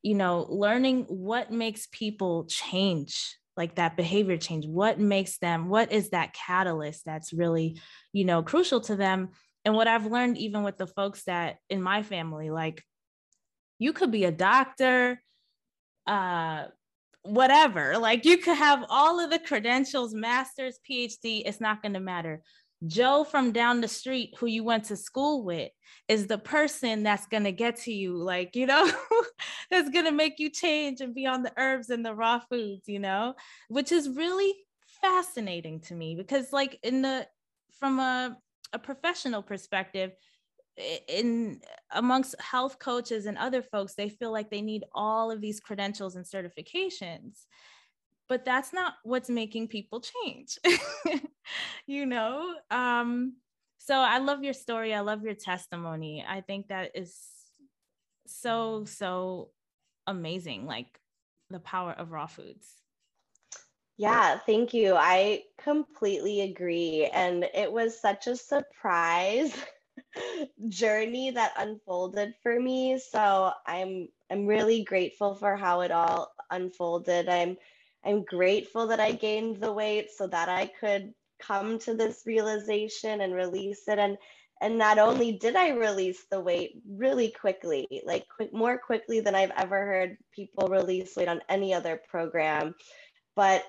you 0.05 0.13
know, 0.13 0.45
learning 0.49 1.05
what 1.07 1.49
makes 1.49 1.87
people 1.91 2.45
change, 2.45 3.39
like 3.57 3.73
that 3.73 3.97
behavior 3.97 4.37
change, 4.37 4.67
what 4.67 4.99
makes 4.99 5.39
them, 5.39 5.67
what 5.67 5.91
is 5.91 6.11
that 6.11 6.31
catalyst 6.31 7.03
that's 7.05 7.33
really, 7.33 7.81
you 8.13 8.23
know, 8.23 8.43
crucial 8.43 8.79
to 8.81 8.95
them. 8.95 9.29
And 9.65 9.73
what 9.73 9.87
I've 9.87 10.05
learned, 10.05 10.37
even 10.37 10.61
with 10.61 10.77
the 10.77 10.85
folks 10.85 11.23
that 11.23 11.55
in 11.71 11.81
my 11.81 12.03
family, 12.03 12.51
like 12.51 12.83
you 13.79 13.93
could 13.93 14.11
be 14.11 14.25
a 14.25 14.31
doctor, 14.31 15.19
uh, 16.05 16.65
whatever, 17.23 17.97
like 17.97 18.25
you 18.25 18.37
could 18.37 18.57
have 18.57 18.85
all 18.89 19.19
of 19.19 19.31
the 19.31 19.39
credentials, 19.39 20.13
master's, 20.13 20.77
PhD, 20.87 21.41
it's 21.47 21.59
not 21.59 21.81
going 21.81 21.93
to 21.93 21.99
matter. 21.99 22.43
Joe 22.87 23.23
from 23.23 23.51
down 23.51 23.81
the 23.81 23.87
street 23.87 24.33
who 24.37 24.47
you 24.47 24.63
went 24.63 24.85
to 24.85 24.95
school 24.95 25.43
with 25.43 25.71
is 26.07 26.27
the 26.27 26.37
person 26.37 27.03
that's 27.03 27.27
going 27.27 27.43
to 27.45 27.51
get 27.51 27.77
to 27.81 27.93
you, 27.93 28.17
like, 28.17 28.55
you 28.55 28.65
know, 28.65 28.89
that's 29.71 29.89
going 29.89 30.05
to 30.05 30.11
make 30.11 30.39
you 30.39 30.49
change 30.49 31.01
and 31.01 31.15
be 31.15 31.25
on 31.25 31.43
the 31.43 31.53
herbs 31.57 31.89
and 31.89 32.05
the 32.05 32.13
raw 32.13 32.39
foods, 32.39 32.87
you 32.87 32.99
know, 32.99 33.33
which 33.69 33.91
is 33.91 34.09
really 34.09 34.53
fascinating 35.01 35.79
to 35.81 35.95
me 35.95 36.15
because, 36.15 36.51
like, 36.51 36.79
in 36.83 37.01
the 37.01 37.27
from 37.79 37.99
a, 37.99 38.37
a 38.73 38.79
professional 38.79 39.41
perspective, 39.41 40.11
in 41.07 41.61
amongst 41.91 42.39
health 42.41 42.79
coaches 42.79 43.25
and 43.25 43.37
other 43.37 43.61
folks, 43.61 43.95
they 43.95 44.09
feel 44.09 44.31
like 44.31 44.49
they 44.49 44.61
need 44.61 44.83
all 44.93 45.31
of 45.31 45.41
these 45.41 45.59
credentials 45.59 46.15
and 46.15 46.25
certifications 46.25 47.45
but 48.27 48.45
that's 48.45 48.73
not 48.73 48.93
what's 49.03 49.29
making 49.29 49.67
people 49.67 50.01
change 50.01 50.57
you 51.87 52.05
know 52.05 52.55
um 52.71 53.33
so 53.85 53.93
I 53.93 54.17
love 54.17 54.43
your 54.43 54.53
story. 54.53 54.95
I 54.95 55.01
love 55.01 55.23
your 55.23 55.35
testimony. 55.35 56.25
I 56.27 56.41
think 56.41 56.69
that 56.69 56.91
is 56.95 57.15
so, 58.25 58.83
so 58.85 59.51
amazing. 60.07 60.65
Like 60.65 60.99
the 61.51 61.59
power 61.59 61.91
of 61.91 62.11
raw 62.11 62.25
foods. 62.25 62.67
Yeah, 63.97 64.39
thank 64.39 64.73
you. 64.73 64.95
I 64.95 65.43
completely 65.59 66.41
agree. 66.41 67.05
And 67.13 67.43
it 67.53 67.71
was 67.71 68.01
such 68.01 68.25
a 68.25 68.35
surprise 68.35 69.55
journey 70.67 71.29
that 71.29 71.53
unfolded 71.55 72.33
for 72.41 72.59
me. 72.59 72.97
So 72.97 73.51
I'm 73.67 74.09
I'm 74.31 74.47
really 74.47 74.83
grateful 74.83 75.35
for 75.35 75.55
how 75.55 75.81
it 75.81 75.91
all 75.91 76.33
unfolded. 76.49 77.29
I'm 77.29 77.57
I'm 78.05 78.23
grateful 78.23 78.87
that 78.87 78.99
I 78.99 79.13
gained 79.13 79.57
the 79.57 79.73
weight 79.73 80.11
so 80.15 80.27
that 80.27 80.49
I 80.49 80.67
could 80.79 81.13
come 81.41 81.79
to 81.79 81.95
this 81.95 82.23
realization 82.25 83.21
and 83.21 83.33
release 83.33 83.87
it 83.87 83.99
and 83.99 84.17
and 84.61 84.77
not 84.77 84.97
only 84.97 85.33
did 85.33 85.55
I 85.55 85.71
release 85.71 86.23
the 86.31 86.39
weight 86.39 86.81
really 86.89 87.29
quickly, 87.29 87.87
like 88.05 88.25
quick, 88.33 88.53
more 88.53 88.77
quickly 88.77 89.19
than 89.19 89.35
I've 89.35 89.51
ever 89.51 89.85
heard 89.85 90.17
people 90.33 90.69
release 90.69 91.15
weight 91.15 91.27
on 91.27 91.41
any 91.49 91.73
other 91.73 91.99
program, 92.09 92.73
but 93.35 93.65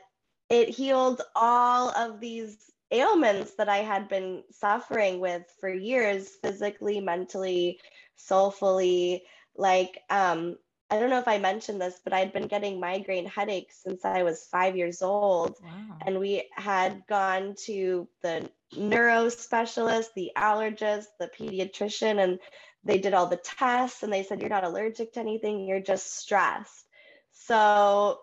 it 0.48 0.68
healed 0.68 1.22
all 1.34 1.90
of 1.90 2.20
these 2.20 2.70
ailments 2.92 3.54
that 3.56 3.68
I 3.68 3.78
had 3.78 4.08
been 4.08 4.44
suffering 4.52 5.18
with 5.18 5.42
for 5.60 5.68
years, 5.68 6.28
physically, 6.40 7.00
mentally, 7.00 7.80
soulfully. 8.14 9.24
Like, 9.56 9.98
um, 10.08 10.56
I 10.88 11.00
don't 11.00 11.10
know 11.10 11.18
if 11.18 11.26
I 11.26 11.38
mentioned 11.38 11.80
this, 11.80 12.00
but 12.04 12.12
I'd 12.12 12.32
been 12.32 12.46
getting 12.46 12.78
migraine 12.78 13.26
headaches 13.26 13.80
since 13.82 14.04
I 14.04 14.22
was 14.22 14.46
five 14.50 14.76
years 14.76 15.02
old. 15.02 15.56
Wow. 15.62 15.98
And 16.06 16.20
we 16.20 16.48
had 16.52 17.02
gone 17.08 17.56
to 17.64 18.06
the 18.22 18.48
neuro 18.76 19.28
specialist, 19.28 20.14
the 20.14 20.30
allergist, 20.36 21.06
the 21.18 21.28
pediatrician, 21.38 22.22
and 22.22 22.38
they 22.84 22.98
did 22.98 23.14
all 23.14 23.26
the 23.26 23.36
tests 23.36 24.04
and 24.04 24.12
they 24.12 24.22
said, 24.22 24.40
You're 24.40 24.48
not 24.48 24.64
allergic 24.64 25.12
to 25.14 25.20
anything, 25.20 25.66
you're 25.66 25.80
just 25.80 26.18
stressed. 26.18 26.86
So, 27.32 28.20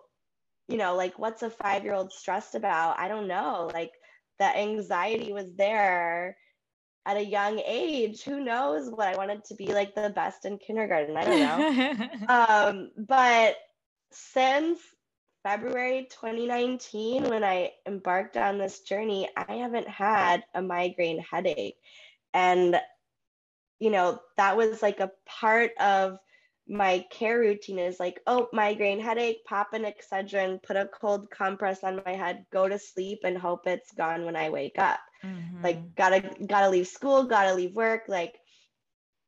you 0.66 0.78
know, 0.78 0.96
like 0.96 1.18
what's 1.18 1.42
a 1.42 1.50
five 1.50 1.84
year 1.84 1.94
old 1.94 2.12
stressed 2.12 2.54
about? 2.54 2.98
I 2.98 3.08
don't 3.08 3.28
know. 3.28 3.70
Like 3.74 3.92
the 4.38 4.56
anxiety 4.56 5.34
was 5.34 5.54
there 5.54 6.38
at 7.06 7.16
a 7.16 7.24
young 7.24 7.60
age. 7.64 8.22
Who 8.22 8.40
knows 8.40 8.90
what 8.90 9.08
I 9.08 9.16
wanted 9.16 9.44
to 9.46 9.54
be 9.54 9.72
like 9.72 9.94
the 9.94 10.10
best 10.10 10.44
in 10.44 10.58
kindergarten? 10.58 11.16
I 11.16 11.24
don't 11.24 11.40
know. 11.40 12.08
um, 12.28 12.90
but 12.96 13.56
since 14.10 14.80
February 15.42 16.08
2019, 16.10 17.24
when 17.24 17.44
I 17.44 17.72
embarked 17.86 18.36
on 18.36 18.58
this 18.58 18.80
journey, 18.80 19.28
I 19.36 19.56
haven't 19.56 19.88
had 19.88 20.44
a 20.54 20.62
migraine 20.62 21.20
headache. 21.30 21.76
And, 22.32 22.80
you 23.78 23.90
know, 23.90 24.20
that 24.36 24.56
was 24.56 24.82
like 24.82 25.00
a 25.00 25.12
part 25.26 25.72
of 25.78 26.18
my 26.66 27.04
care 27.10 27.38
routine 27.38 27.78
is 27.78 28.00
like, 28.00 28.20
oh, 28.26 28.48
migraine 28.52 29.00
headache, 29.00 29.44
pop 29.44 29.74
an 29.74 29.84
Excedrin, 29.84 30.62
put 30.62 30.76
a 30.76 30.88
cold 30.98 31.30
compress 31.30 31.84
on 31.84 32.00
my 32.06 32.14
head, 32.14 32.46
go 32.50 32.66
to 32.66 32.78
sleep 32.78 33.20
and 33.24 33.36
hope 33.36 33.66
it's 33.66 33.92
gone 33.92 34.24
when 34.24 34.36
I 34.36 34.48
wake 34.48 34.78
up. 34.78 35.00
Mm-hmm. 35.24 35.64
Like 35.64 35.94
gotta 35.96 36.20
gotta 36.46 36.70
leave 36.70 36.88
school, 36.88 37.24
gotta 37.24 37.54
leave 37.54 37.76
work. 37.76 38.04
Like 38.08 38.38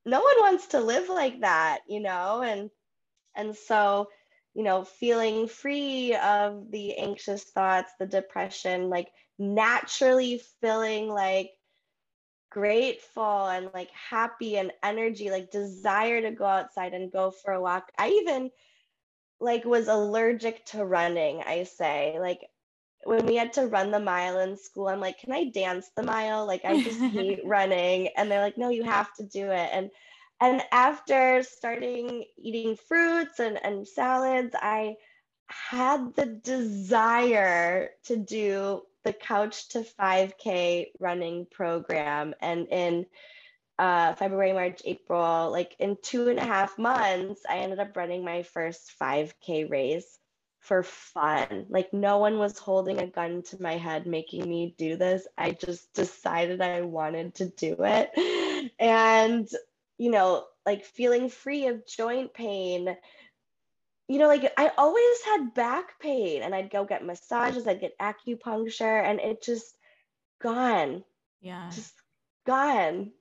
no 0.04 0.20
one 0.20 0.36
wants 0.40 0.68
to 0.68 0.80
live 0.80 1.08
like 1.08 1.40
that, 1.40 1.80
you 1.88 2.00
know? 2.00 2.42
And 2.42 2.70
and 3.34 3.56
so, 3.56 4.08
you 4.54 4.62
know, 4.64 4.84
feeling 4.84 5.48
free 5.48 6.14
of 6.16 6.70
the 6.70 6.96
anxious 6.96 7.44
thoughts, 7.44 7.92
the 7.98 8.06
depression, 8.06 8.90
like 8.90 9.08
naturally 9.38 10.40
feeling 10.60 11.08
like 11.08 11.50
grateful 12.50 13.46
and 13.46 13.70
like 13.74 13.90
happy 13.90 14.56
and 14.56 14.72
energy, 14.82 15.30
like 15.30 15.50
desire 15.50 16.22
to 16.22 16.30
go 16.30 16.44
outside 16.44 16.94
and 16.94 17.12
go 17.12 17.30
for 17.30 17.52
a 17.52 17.60
walk. 17.60 17.90
I 17.98 18.10
even 18.10 18.50
like 19.40 19.64
was 19.64 19.88
allergic 19.88 20.64
to 20.66 20.84
running, 20.84 21.42
I 21.42 21.64
say. 21.64 22.18
Like 22.20 22.40
when 23.06 23.26
we 23.26 23.36
had 23.36 23.52
to 23.54 23.66
run 23.66 23.90
the 23.90 24.00
mile 24.00 24.40
in 24.40 24.56
school, 24.56 24.88
I'm 24.88 25.00
like, 25.00 25.18
can 25.18 25.32
I 25.32 25.44
dance 25.44 25.90
the 25.96 26.02
mile? 26.02 26.46
Like 26.46 26.64
I 26.64 26.82
just 26.82 27.00
hate 27.12 27.40
running. 27.44 28.08
And 28.16 28.30
they're 28.30 28.42
like, 28.42 28.58
no, 28.58 28.68
you 28.68 28.84
have 28.84 29.12
to 29.14 29.24
do 29.24 29.50
it. 29.50 29.70
And 29.72 29.90
and 30.40 30.62
after 30.70 31.42
starting 31.42 32.24
eating 32.36 32.76
fruits 32.76 33.38
and, 33.40 33.58
and 33.64 33.88
salads, 33.88 34.54
I 34.60 34.96
had 35.46 36.14
the 36.14 36.26
desire 36.26 37.90
to 38.04 38.16
do 38.16 38.82
the 39.04 39.14
Couch 39.14 39.68
to 39.70 39.86
5K 39.98 40.88
running 40.98 41.46
program. 41.50 42.34
And 42.40 42.66
in 42.68 43.06
uh, 43.78 44.14
February, 44.14 44.52
March, 44.52 44.82
April, 44.84 45.50
like 45.50 45.74
in 45.78 45.96
two 46.02 46.28
and 46.28 46.38
a 46.38 46.44
half 46.44 46.78
months, 46.78 47.42
I 47.48 47.58
ended 47.58 47.78
up 47.78 47.96
running 47.96 48.24
my 48.24 48.42
first 48.42 48.92
5K 49.00 49.70
race 49.70 50.18
for 50.66 50.82
fun. 50.82 51.66
Like 51.68 51.92
no 51.92 52.18
one 52.18 52.38
was 52.38 52.58
holding 52.58 53.00
a 53.00 53.06
gun 53.06 53.42
to 53.44 53.62
my 53.62 53.76
head 53.76 54.06
making 54.06 54.48
me 54.48 54.74
do 54.76 54.96
this. 54.96 55.26
I 55.38 55.52
just 55.52 55.94
decided 55.94 56.60
I 56.60 56.80
wanted 56.80 57.36
to 57.36 57.46
do 57.46 57.76
it. 57.78 58.72
And, 58.80 59.48
you 59.96 60.10
know, 60.10 60.44
like 60.66 60.84
feeling 60.84 61.28
free 61.28 61.68
of 61.68 61.86
joint 61.86 62.34
pain, 62.34 62.96
you 64.08 64.18
know, 64.18 64.26
like 64.26 64.52
I 64.56 64.72
always 64.76 65.22
had 65.24 65.54
back 65.54 66.00
pain 66.00 66.42
and 66.42 66.52
I'd 66.52 66.70
go 66.70 66.84
get 66.84 67.04
massages, 67.04 67.68
I'd 67.68 67.80
get 67.80 67.98
acupuncture, 67.98 69.04
and 69.04 69.20
it 69.20 69.42
just 69.42 69.76
gone. 70.42 71.04
Yeah. 71.40 71.70
Just 71.72 71.94
gone. 72.44 73.12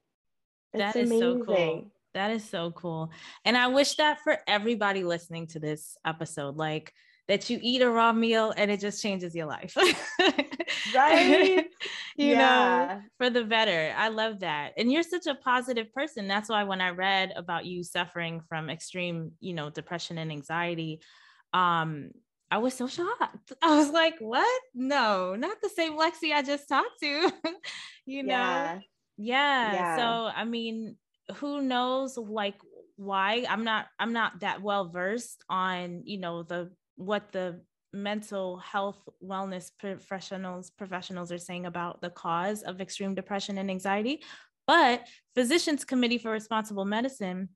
It's 0.74 0.82
that 0.82 0.96
is 0.96 1.12
amazing. 1.12 1.40
so 1.40 1.46
cool. 1.46 1.92
That 2.16 2.32
is 2.32 2.44
so 2.44 2.72
cool. 2.72 3.12
And 3.44 3.56
I 3.56 3.68
wish 3.68 3.96
that 3.96 4.22
for 4.22 4.40
everybody 4.48 5.04
listening 5.04 5.48
to 5.48 5.60
this 5.60 5.96
episode, 6.06 6.56
like 6.56 6.94
that 7.28 7.50
you 7.50 7.60
eat 7.62 7.82
a 7.82 7.90
raw 7.90 8.14
meal 8.14 8.54
and 8.56 8.70
it 8.70 8.80
just 8.80 9.02
changes 9.02 9.34
your 9.34 9.48
life. 9.48 9.76
right. 10.96 11.66
you 12.16 12.28
yeah. 12.28 12.38
know, 12.38 13.02
for 13.18 13.30
the 13.30 13.44
better. 13.44 13.94
I 13.98 14.10
love 14.10 14.42
that. 14.42 14.74
And 14.78 14.92
you're 14.92 15.04
such 15.04 15.26
a 15.26 15.36
positive 15.36 15.92
person. 15.94 16.28
That's 16.28 16.50
why 16.50 16.64
when 16.64 16.82
I 16.82 16.90
read 16.90 17.34
about 17.36 17.66
you 17.66 17.84
suffering 17.84 18.42
from 18.48 18.70
extreme, 18.70 19.32
you 19.40 19.54
know, 19.54 19.70
depression 19.70 20.18
and 20.18 20.32
anxiety, 20.32 21.02
um, 21.54 22.12
I 22.52 22.60
was 22.60 22.76
so 22.76 22.88
shocked. 22.88 23.54
I 23.62 23.76
was 23.78 23.90
like, 23.90 24.16
what? 24.20 24.62
No, 24.76 25.36
not 25.36 25.58
the 25.64 25.70
same 25.70 25.98
Lexi 25.98 26.32
I 26.32 26.44
just 26.44 26.70
talked 26.70 27.00
to. 27.02 27.32
you 28.06 28.24
know? 28.24 28.34
Yeah. 28.34 28.80
yeah. 29.18 29.74
yeah. 29.74 29.98
So, 29.98 30.32
I 30.36 30.46
mean, 30.46 30.98
who 31.38 31.62
knows 31.62 32.18
like 32.18 32.56
why 32.98 33.46
i'm 33.50 33.64
not 33.64 33.88
i'm 34.00 34.14
not 34.14 34.40
that 34.40 34.62
well 34.62 34.88
versed 34.88 35.44
on 35.50 36.02
you 36.06 36.18
know 36.18 36.44
the 36.44 36.72
what 36.96 37.32
the 37.32 37.62
mental 37.94 38.58
health 38.58 39.08
wellness 39.24 39.72
professionals 39.80 40.70
professionals 40.72 41.32
are 41.32 41.38
saying 41.38 41.66
about 41.66 42.02
the 42.02 42.10
cause 42.10 42.62
of 42.62 42.82
extreme 42.82 43.16
depression 43.16 43.58
and 43.58 43.72
anxiety. 43.72 44.22
But 44.68 45.08
physicians 45.34 45.86
committee 45.86 46.18
for 46.18 46.32
responsible 46.32 46.86
medicine 46.86 47.50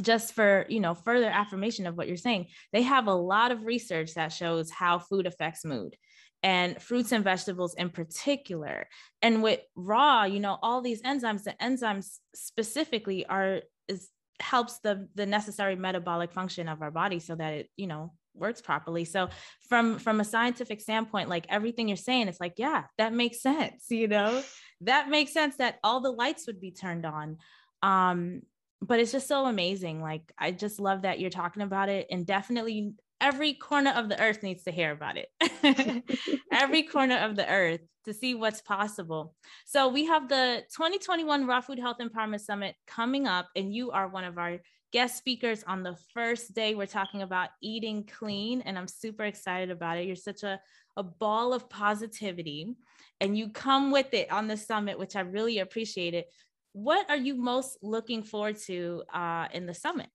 just 0.00 0.34
for 0.34 0.66
you 0.68 0.80
know 0.80 0.94
further 0.94 1.28
affirmation 1.28 1.86
of 1.86 1.96
what 1.96 2.08
you're 2.08 2.16
saying 2.16 2.46
they 2.72 2.82
have 2.82 3.06
a 3.06 3.14
lot 3.14 3.52
of 3.52 3.64
research 3.64 4.14
that 4.14 4.32
shows 4.32 4.70
how 4.70 4.98
food 4.98 5.26
affects 5.26 5.64
mood 5.64 5.96
and 6.42 6.80
fruits 6.82 7.12
and 7.12 7.24
vegetables 7.24 7.74
in 7.74 7.88
particular. 7.88 8.86
And 9.22 9.42
with 9.42 9.60
raw 9.74 10.24
you 10.24 10.40
know 10.40 10.58
all 10.62 10.82
these 10.82 11.02
enzymes 11.02 11.44
the 11.44 11.54
enzymes 11.62 12.18
specifically 12.34 13.24
are 13.26 13.62
is 13.88 14.10
helps 14.40 14.80
the 14.80 15.08
the 15.14 15.26
necessary 15.26 15.76
metabolic 15.76 16.32
function 16.32 16.68
of 16.68 16.82
our 16.82 16.90
body 16.90 17.20
so 17.20 17.34
that 17.34 17.54
it 17.54 17.70
you 17.76 17.86
know 17.86 18.12
works 18.34 18.60
properly. 18.60 19.04
So 19.04 19.28
from 19.68 19.98
from 19.98 20.20
a 20.20 20.24
scientific 20.24 20.80
standpoint 20.80 21.28
like 21.28 21.46
everything 21.48 21.88
you're 21.88 21.96
saying 21.96 22.28
it's 22.28 22.40
like 22.40 22.54
yeah 22.56 22.84
that 22.98 23.12
makes 23.12 23.40
sense 23.40 23.86
you 23.90 24.08
know? 24.08 24.42
That 24.80 25.08
makes 25.08 25.32
sense 25.32 25.56
that 25.56 25.78
all 25.82 26.00
the 26.00 26.10
lights 26.10 26.46
would 26.46 26.60
be 26.60 26.72
turned 26.72 27.06
on. 27.06 27.38
Um 27.82 28.42
but 28.82 29.00
it's 29.00 29.12
just 29.12 29.28
so 29.28 29.46
amazing. 29.46 30.02
Like 30.02 30.32
i 30.38 30.50
just 30.50 30.80
love 30.80 31.02
that 31.02 31.20
you're 31.20 31.30
talking 31.30 31.62
about 31.62 31.88
it 31.88 32.06
and 32.10 32.26
definitely 32.26 32.94
every 33.20 33.54
corner 33.54 33.90
of 33.90 34.08
the 34.08 34.20
earth 34.20 34.42
needs 34.42 34.64
to 34.64 34.70
hear 34.70 34.90
about 34.90 35.16
it. 35.16 36.04
Every 36.52 36.82
corner 36.94 37.16
of 37.18 37.36
the 37.36 37.48
earth 37.48 37.80
to 38.04 38.12
see 38.12 38.34
what's 38.34 38.60
possible. 38.60 39.34
So 39.64 39.88
we 39.88 40.04
have 40.04 40.28
the 40.28 40.62
2021 40.76 41.46
raw 41.46 41.60
food 41.62 41.78
health 41.78 41.96
empowerment 42.00 42.40
summit 42.40 42.74
coming 42.86 43.26
up 43.26 43.48
and 43.56 43.72
you 43.74 43.92
are 43.92 44.08
one 44.08 44.24
of 44.24 44.36
our 44.36 44.58
guest 44.94 45.18
speakers 45.18 45.64
on 45.66 45.82
the 45.82 45.96
first 46.14 46.54
day. 46.54 46.76
We're 46.76 46.86
talking 46.86 47.22
about 47.22 47.48
eating 47.60 48.04
clean, 48.06 48.60
and 48.60 48.78
I'm 48.78 48.86
super 48.86 49.24
excited 49.24 49.72
about 49.72 49.98
it. 49.98 50.06
You're 50.06 50.14
such 50.14 50.44
a, 50.44 50.60
a 50.96 51.02
ball 51.02 51.52
of 51.52 51.68
positivity, 51.68 52.76
and 53.20 53.36
you 53.36 53.50
come 53.50 53.90
with 53.90 54.14
it 54.14 54.30
on 54.30 54.46
the 54.46 54.56
summit, 54.56 54.96
which 54.96 55.16
I 55.16 55.20
really 55.22 55.58
appreciate 55.58 56.14
it. 56.14 56.26
What 56.74 57.10
are 57.10 57.16
you 57.16 57.34
most 57.34 57.76
looking 57.82 58.22
forward 58.22 58.56
to 58.66 59.02
uh, 59.12 59.48
in 59.52 59.66
the 59.66 59.74
summit? 59.74 60.06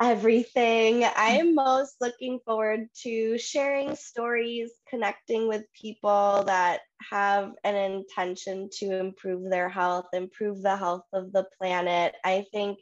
Everything. 0.00 1.04
I 1.04 1.36
am 1.38 1.52
mm. 1.52 1.56
most 1.56 1.96
looking 2.00 2.40
forward 2.46 2.88
to 3.02 3.36
sharing 3.36 3.94
stories, 3.96 4.70
connecting 4.88 5.46
with 5.46 5.64
people 5.78 6.44
that 6.46 6.80
have 7.10 7.52
an 7.64 7.76
intention 7.76 8.70
to 8.78 8.98
improve 8.98 9.50
their 9.50 9.68
health, 9.68 10.06
improve 10.14 10.62
the 10.62 10.76
health 10.76 11.04
of 11.12 11.32
the 11.32 11.44
planet. 11.58 12.14
I 12.24 12.46
think 12.52 12.78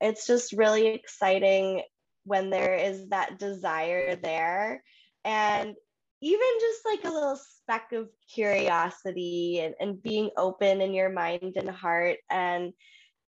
it's 0.00 0.26
just 0.26 0.52
really 0.52 0.86
exciting 0.86 1.82
when 2.24 2.50
there 2.50 2.76
is 2.76 3.08
that 3.08 3.38
desire 3.38 4.14
there. 4.14 4.82
And 5.24 5.74
even 6.22 6.48
just 6.60 6.80
like 6.84 7.04
a 7.04 7.14
little 7.14 7.36
speck 7.36 7.92
of 7.92 8.08
curiosity 8.32 9.60
and, 9.60 9.74
and 9.80 10.02
being 10.02 10.30
open 10.36 10.80
in 10.80 10.92
your 10.94 11.10
mind 11.10 11.54
and 11.56 11.68
heart. 11.68 12.18
And, 12.30 12.72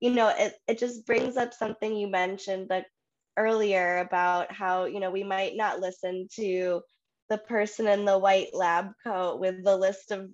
you 0.01 0.11
know, 0.11 0.33
it, 0.37 0.55
it 0.69 0.79
just 0.79 1.07
brings 1.07 1.37
up 1.37 1.55
something 1.55 1.97
you 1.97 2.09
mentioned 2.09 2.67
like 2.69 2.87
earlier 3.37 3.99
about 3.99 4.53
how, 4.53 4.85
you 4.85 5.01
know, 5.01 5.11
we 5.11 5.25
might 5.25 5.57
not 5.57 5.81
listen 5.81 6.29
to 6.37 6.83
the 7.29 7.39
person 7.39 7.87
in 7.87 8.05
the 8.05 8.19
white 8.19 8.53
lab 8.53 8.93
coat 9.05 9.41
with 9.41 9.65
the 9.65 9.77
list 9.77 10.11
of 10.11 10.29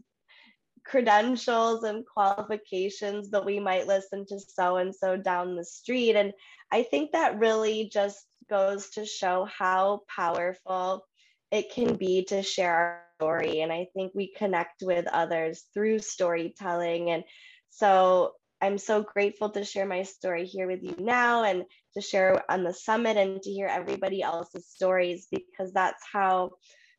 credentials 0.85 1.85
and 1.85 2.05
qualifications, 2.07 3.29
but 3.29 3.45
we 3.45 3.61
might 3.61 3.87
listen 3.87 4.25
to 4.27 4.41
so 4.41 4.79
and 4.79 4.95
so 4.95 5.17
down 5.17 5.55
the 5.55 5.65
street. 5.65 6.17
And 6.17 6.33
I 6.73 6.83
think 6.83 7.13
that 7.13 7.39
really 7.39 7.91
just 7.93 8.25
goes 8.49 8.91
to 8.91 9.05
show 9.05 9.47
how 9.47 10.03
powerful 10.15 11.05
it 11.51 11.73
can 11.73 11.95
be 11.95 12.25
to 12.25 12.43
share 12.43 12.75
our 12.75 13.03
story. 13.19 13.61
And 13.61 13.73
I 13.73 13.89
think 13.95 14.13
we 14.15 14.33
connect 14.37 14.83
with 14.83 15.07
others 15.07 15.65
through 15.75 16.01
storytelling. 16.01 17.11
And 17.11 17.25
so 17.71 18.33
I'm 18.61 18.79
so 18.79 19.03
grateful 19.03 19.51
to 19.51 19.65
share 19.65 19.87
my 19.87 20.03
story 20.03 20.45
here 20.45 20.67
with 20.67 20.83
you 20.83 20.95
now 20.99 21.45
and 21.45 21.65
to 21.95 22.01
share 22.01 22.43
on 22.51 22.65
the 22.65 22.73
summit 22.73 23.17
and 23.17 23.41
to 23.43 23.51
hear 23.51 23.69
everybody 23.69 24.23
else's 24.23 24.67
stories 24.67 25.29
because 25.31 25.73
that's 25.73 26.03
how 26.13 26.53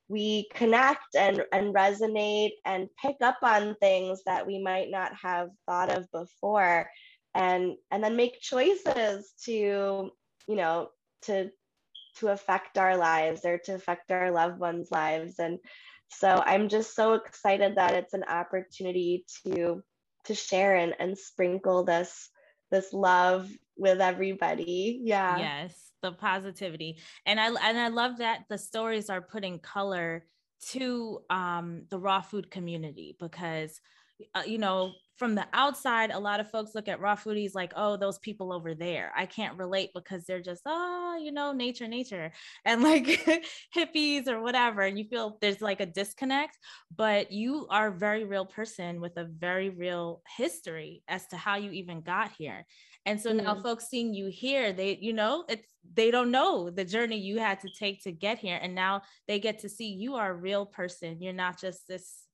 we 0.08 0.48
connect 0.54 1.16
and, 1.16 1.44
and 1.52 1.74
resonate 1.74 2.52
and 2.66 2.88
pick 3.02 3.18
up 3.22 3.38
on 3.44 3.76
things 3.76 4.22
that 4.26 4.48
we 4.48 4.60
might 4.62 4.90
not 4.90 5.12
have 5.22 5.50
thought 5.66 5.96
of 5.96 6.10
before. 6.12 6.90
And 7.36 7.76
and 7.92 8.04
then 8.04 8.16
make 8.16 8.42
choices 8.42 9.32
to 9.46 9.52
you 10.48 10.56
know 10.56 10.90
to 11.24 11.52
to 12.16 12.30
affect 12.30 12.80
our 12.80 12.98
lives 12.98 13.46
or 13.46 13.60
to 13.60 13.76
affect 13.76 14.12
our 14.12 14.32
loved 14.32 14.60
ones 14.60 14.90
lives. 14.92 15.38
And 15.38 15.60
so 16.12 16.42
i'm 16.46 16.70
just 16.70 16.96
so 16.96 17.14
excited 17.14 17.76
that 17.76 17.94
it's 17.94 18.14
an 18.14 18.24
opportunity 18.24 19.26
to 19.46 19.84
to 20.30 20.36
share 20.36 20.76
and, 20.76 20.96
and 21.00 21.18
sprinkle 21.18 21.84
this 21.84 22.30
this 22.72 22.94
love 22.94 23.50
with 23.78 24.00
everybody. 24.00 25.02
Yeah. 25.04 25.38
Yes 25.38 25.90
the 26.02 26.12
positivity. 26.12 26.98
And 27.26 27.40
i 27.40 27.48
and 27.48 27.78
i 27.78 27.88
love 27.90 28.18
that 28.18 28.46
the 28.50 28.58
stories 28.58 29.10
are 29.10 29.22
putting 29.22 29.60
color 29.60 30.26
to 30.72 31.20
um 31.30 31.84
the 31.90 32.00
raw 32.00 32.22
food 32.22 32.52
community 32.52 33.16
because 33.20 33.80
uh, 34.36 34.44
you 34.46 34.58
know 34.58 34.94
from 35.20 35.36
the 35.36 35.46
outside, 35.52 36.12
a 36.12 36.18
lot 36.18 36.40
of 36.40 36.50
folks 36.50 36.74
look 36.74 36.88
at 36.88 37.02
raw 37.02 37.14
foodies 37.14 37.54
like, 37.54 37.74
oh, 37.76 37.98
those 37.98 38.18
people 38.20 38.54
over 38.54 38.74
there. 38.74 39.12
I 39.16 39.26
can't 39.26 39.58
relate 39.58 39.90
because 39.94 40.24
they're 40.24 40.42
just, 40.42 40.62
oh, 40.66 41.20
you 41.22 41.34
know, 41.34 41.52
nature, 41.52 41.90
nature, 41.90 42.32
and 42.66 42.82
like 42.82 43.06
hippies 43.76 44.30
or 44.30 44.42
whatever. 44.42 44.82
And 44.82 44.98
you 44.98 45.04
feel 45.04 45.38
there's 45.42 45.62
like 45.62 45.82
a 45.82 45.86
disconnect, 45.86 46.58
but 46.96 47.34
you 47.34 47.68
are 47.70 47.90
a 47.90 47.98
very 47.98 48.24
real 48.24 48.46
person 48.46 49.02
with 49.02 49.18
a 49.18 49.26
very 49.26 49.70
real 49.70 50.22
history 50.38 51.04
as 51.10 51.28
to 51.28 51.38
how 51.38 51.58
you 51.58 51.72
even 51.72 52.02
got 52.02 52.32
here. 52.38 52.66
And 53.06 53.20
so 53.20 53.32
mm. 53.32 53.44
now 53.44 53.56
folks 53.56 53.90
seeing 53.90 54.14
you 54.14 54.28
here, 54.28 54.72
they, 54.72 54.98
you 55.02 55.12
know, 55.12 55.44
it's 55.50 55.68
they 55.94 56.12
don't 56.12 56.32
know 56.32 56.70
the 56.70 56.86
journey 56.86 57.18
you 57.18 57.40
had 57.40 57.60
to 57.62 57.70
take 57.78 58.04
to 58.04 58.12
get 58.12 58.38
here. 58.38 58.60
And 58.62 58.74
now 58.74 59.02
they 59.28 59.40
get 59.40 59.60
to 59.60 59.70
see 59.70 59.88
you 59.88 60.16
are 60.16 60.32
a 60.32 60.36
real 60.36 60.66
person. 60.66 61.22
You're 61.22 61.34
not 61.34 61.60
just 61.60 61.88
this 61.88 62.29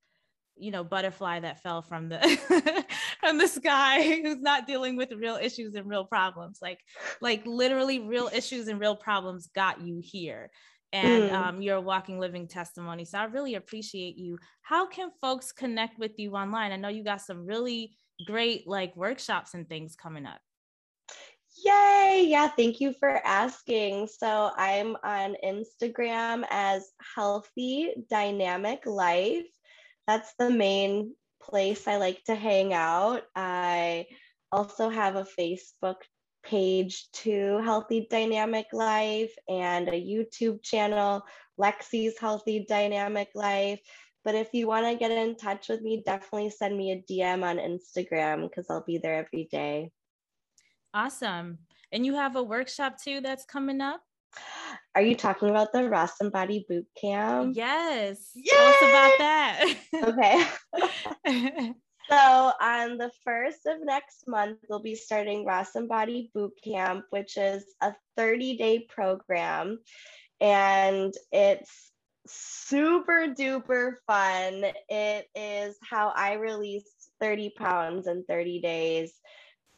you 0.57 0.71
know 0.71 0.83
butterfly 0.83 1.39
that 1.39 1.61
fell 1.61 1.81
from 1.81 2.09
the 2.09 2.19
from 3.19 3.37
the 3.37 3.47
sky 3.47 4.01
who's 4.23 4.41
not 4.41 4.67
dealing 4.67 4.95
with 4.95 5.11
real 5.11 5.35
issues 5.35 5.75
and 5.75 5.89
real 5.89 6.05
problems. 6.05 6.59
Like 6.61 6.79
like 7.21 7.45
literally 7.45 7.99
real 7.99 8.29
issues 8.33 8.67
and 8.67 8.79
real 8.79 8.95
problems 8.95 9.49
got 9.53 9.81
you 9.81 10.01
here. 10.03 10.49
And 10.93 11.29
mm. 11.29 11.33
um, 11.33 11.61
you're 11.61 11.77
a 11.77 11.81
walking 11.81 12.19
living 12.19 12.47
testimony. 12.47 13.03
So 13.03 13.17
i 13.17 13.25
really 13.25 13.55
appreciate 13.55 14.17
you. 14.17 14.37
How 14.61 14.85
can 14.85 15.09
folks 15.19 15.51
connect 15.51 15.99
with 15.99 16.17
you 16.17 16.35
online? 16.35 16.71
I 16.71 16.77
know 16.77 16.87
you 16.87 17.03
got 17.03 17.21
some 17.21 17.45
really 17.45 17.97
great 18.25 18.65
like 18.65 18.95
workshops 18.95 19.55
and 19.55 19.67
things 19.67 19.95
coming 19.95 20.25
up. 20.25 20.39
Yay! 21.63 22.25
Yeah, 22.27 22.49
thank 22.49 22.81
you 22.81 22.93
for 22.93 23.25
asking. 23.25 24.07
So 24.07 24.51
I'm 24.57 24.97
on 25.03 25.35
Instagram 25.43 26.45
as 26.49 26.91
Healthy 27.15 27.93
Dynamic 28.09 28.85
Life 28.85 29.45
that's 30.07 30.33
the 30.37 30.49
main 30.49 31.13
place 31.41 31.87
I 31.87 31.97
like 31.97 32.23
to 32.25 32.35
hang 32.35 32.73
out. 32.73 33.23
I 33.35 34.07
also 34.51 34.89
have 34.89 35.15
a 35.15 35.27
Facebook 35.39 35.97
page 36.43 37.09
to 37.11 37.59
Healthy 37.63 38.07
Dynamic 38.09 38.67
Life 38.71 39.33
and 39.49 39.87
a 39.89 39.91
YouTube 39.91 40.61
channel, 40.63 41.23
Lexi's 41.59 42.19
Healthy 42.19 42.65
Dynamic 42.67 43.29
Life. 43.35 43.79
But 44.23 44.35
if 44.35 44.49
you 44.53 44.67
want 44.67 44.87
to 44.87 44.95
get 44.95 45.11
in 45.11 45.35
touch 45.35 45.69
with 45.69 45.81
me, 45.81 46.01
definitely 46.05 46.49
send 46.49 46.77
me 46.77 46.91
a 46.91 47.03
DM 47.11 47.43
on 47.43 47.57
Instagram 47.57 48.49
because 48.49 48.67
I'll 48.69 48.83
be 48.83 48.97
there 48.97 49.15
every 49.15 49.47
day. 49.51 49.91
Awesome. 50.93 51.59
And 51.91 52.05
you 52.05 52.15
have 52.15 52.35
a 52.35 52.43
workshop 52.43 53.01
too 53.01 53.21
that's 53.21 53.45
coming 53.45 53.81
up? 53.81 54.01
Are 54.95 55.02
you 55.02 55.15
talking 55.15 55.50
about 55.50 55.74
the 55.74 55.80
Rawesome 55.80 56.32
Body 56.32 56.65
Boot 56.69 56.88
Camp? 57.00 57.54
Yes. 57.56 58.32
Yay! 58.34 58.43
Tell 58.50 58.67
us 58.67 58.82
about 58.82 59.17
that. 59.17 59.76
okay. 61.28 61.74
so 62.10 62.52
on 62.62 62.98
the 62.98 63.12
first 63.26 63.65
of 63.65 63.84
next 63.84 64.24
month, 64.28 64.60
we'll 64.69 64.82
be 64.82 64.95
starting 64.95 65.45
Rawesome 65.45 65.89
Body 65.89 66.32
Boot 66.34 66.54
Camp, 66.63 67.04
which 67.10 67.36
is 67.38 67.65
a 67.82 67.93
30-day 68.17 68.88
program. 68.88 69.80
And 70.39 71.13
it's 71.32 71.91
super 72.28 73.28
duper 73.28 73.95
fun. 74.08 74.63
It 74.88 75.28
is 75.36 75.76
how 75.84 76.13
I 76.15 76.34
released 76.34 77.10
30 77.19 77.52
pounds 77.58 78.08
in 78.08 78.24
30 78.30 78.62
days 78.62 79.13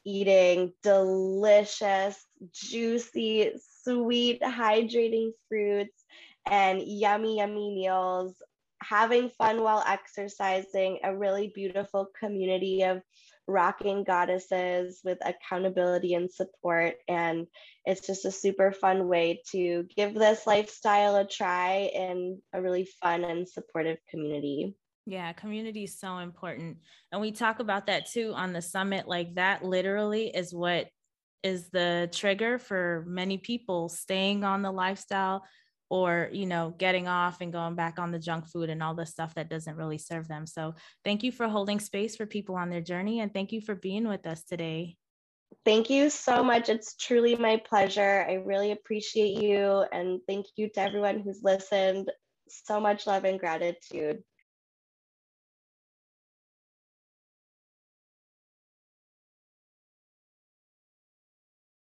eating 0.08 0.72
delicious, 0.84 2.15
juicy, 2.54 3.52
sweet, 3.84 4.41
hydrating 4.41 5.32
fruits 5.50 6.06
and 6.50 6.82
yummy, 6.82 7.38
yummy 7.38 7.76
meals, 7.76 8.41
having 8.82 9.30
fun 9.30 9.62
while 9.62 9.84
exercising, 9.86 11.00
a 11.04 11.13
really 11.15 11.52
beautiful 11.54 12.08
community 12.17 12.84
of 12.84 13.02
rocking 13.48 14.06
goddesses 14.06 15.02
with 15.04 15.17
accountability 15.26 16.13
and 16.13 16.32
support. 16.32 16.96
And 17.10 17.48
it's 17.86 18.06
just 18.08 18.24
a 18.24 18.32
super 18.32 18.72
fun 18.72 19.10
way 19.10 19.41
to 19.52 19.86
give 19.96 20.13
this 20.13 20.48
lifestyle 20.48 21.17
a 21.17 21.28
try 21.28 21.91
in 21.93 22.41
a 22.54 22.62
really 22.62 22.88
fun 23.02 23.26
and 23.26 23.48
supportive 23.48 23.98
community. 24.10 24.74
Yeah, 25.10 25.32
community 25.32 25.86
is 25.86 25.98
so 25.98 26.17
important. 26.17 26.80
And 27.13 27.22
we 27.22 27.32
talk 27.32 27.62
about 27.62 27.88
that 27.88 28.12
too 28.12 28.34
on 28.36 28.52
the 28.52 28.62
summit. 28.62 29.08
Like 29.08 29.36
that 29.36 29.63
literally 29.63 30.28
is 30.28 30.54
what 30.54 30.89
is 31.43 31.70
the 31.70 32.10
trigger 32.12 32.60
for 32.60 33.06
many 33.08 33.38
people 33.38 33.88
staying 33.88 34.43
on 34.43 34.62
the 34.62 34.72
lifestyle 34.72 35.46
or 35.89 36.28
you 36.34 36.46
know 36.46 36.76
getting 36.78 37.08
off 37.08 37.39
and 37.39 37.54
going 37.54 37.76
back 37.76 38.00
on 38.00 38.12
the 38.12 38.20
junk 38.20 38.48
food 38.48 38.70
and 38.70 38.84
all 38.84 38.96
the 38.96 39.06
stuff 39.06 39.34
that 39.36 39.50
doesn't 39.50 39.78
really 39.78 39.98
serve 39.98 40.28
them. 40.28 40.46
So 40.46 40.76
thank 41.06 41.24
you 41.24 41.32
for 41.32 41.48
holding 41.48 41.80
space 41.80 42.17
for 42.17 42.26
people 42.26 42.56
on 42.56 42.70
their 42.70 42.82
journey 42.82 43.22
and 43.22 43.34
thank 43.34 43.54
you 43.54 43.62
for 43.62 43.76
being 43.76 44.10
with 44.10 44.28
us 44.28 44.43
today. 44.43 44.98
Thank 45.63 45.89
you 45.89 46.10
so 46.10 46.43
much. 46.43 46.67
It's 46.67 46.98
truly 46.98 47.38
my 47.38 47.56
pleasure. 47.56 48.26
I 48.28 48.34
really 48.34 48.74
appreciate 48.74 49.41
you 49.41 49.86
and 49.93 50.20
thank 50.28 50.48
you 50.58 50.67
to 50.72 50.82
everyone 50.82 51.22
who's 51.22 51.39
listened. 51.43 52.12
So 52.50 52.82
much 52.82 53.08
love 53.08 53.24
and 53.24 53.39
gratitude 53.39 54.22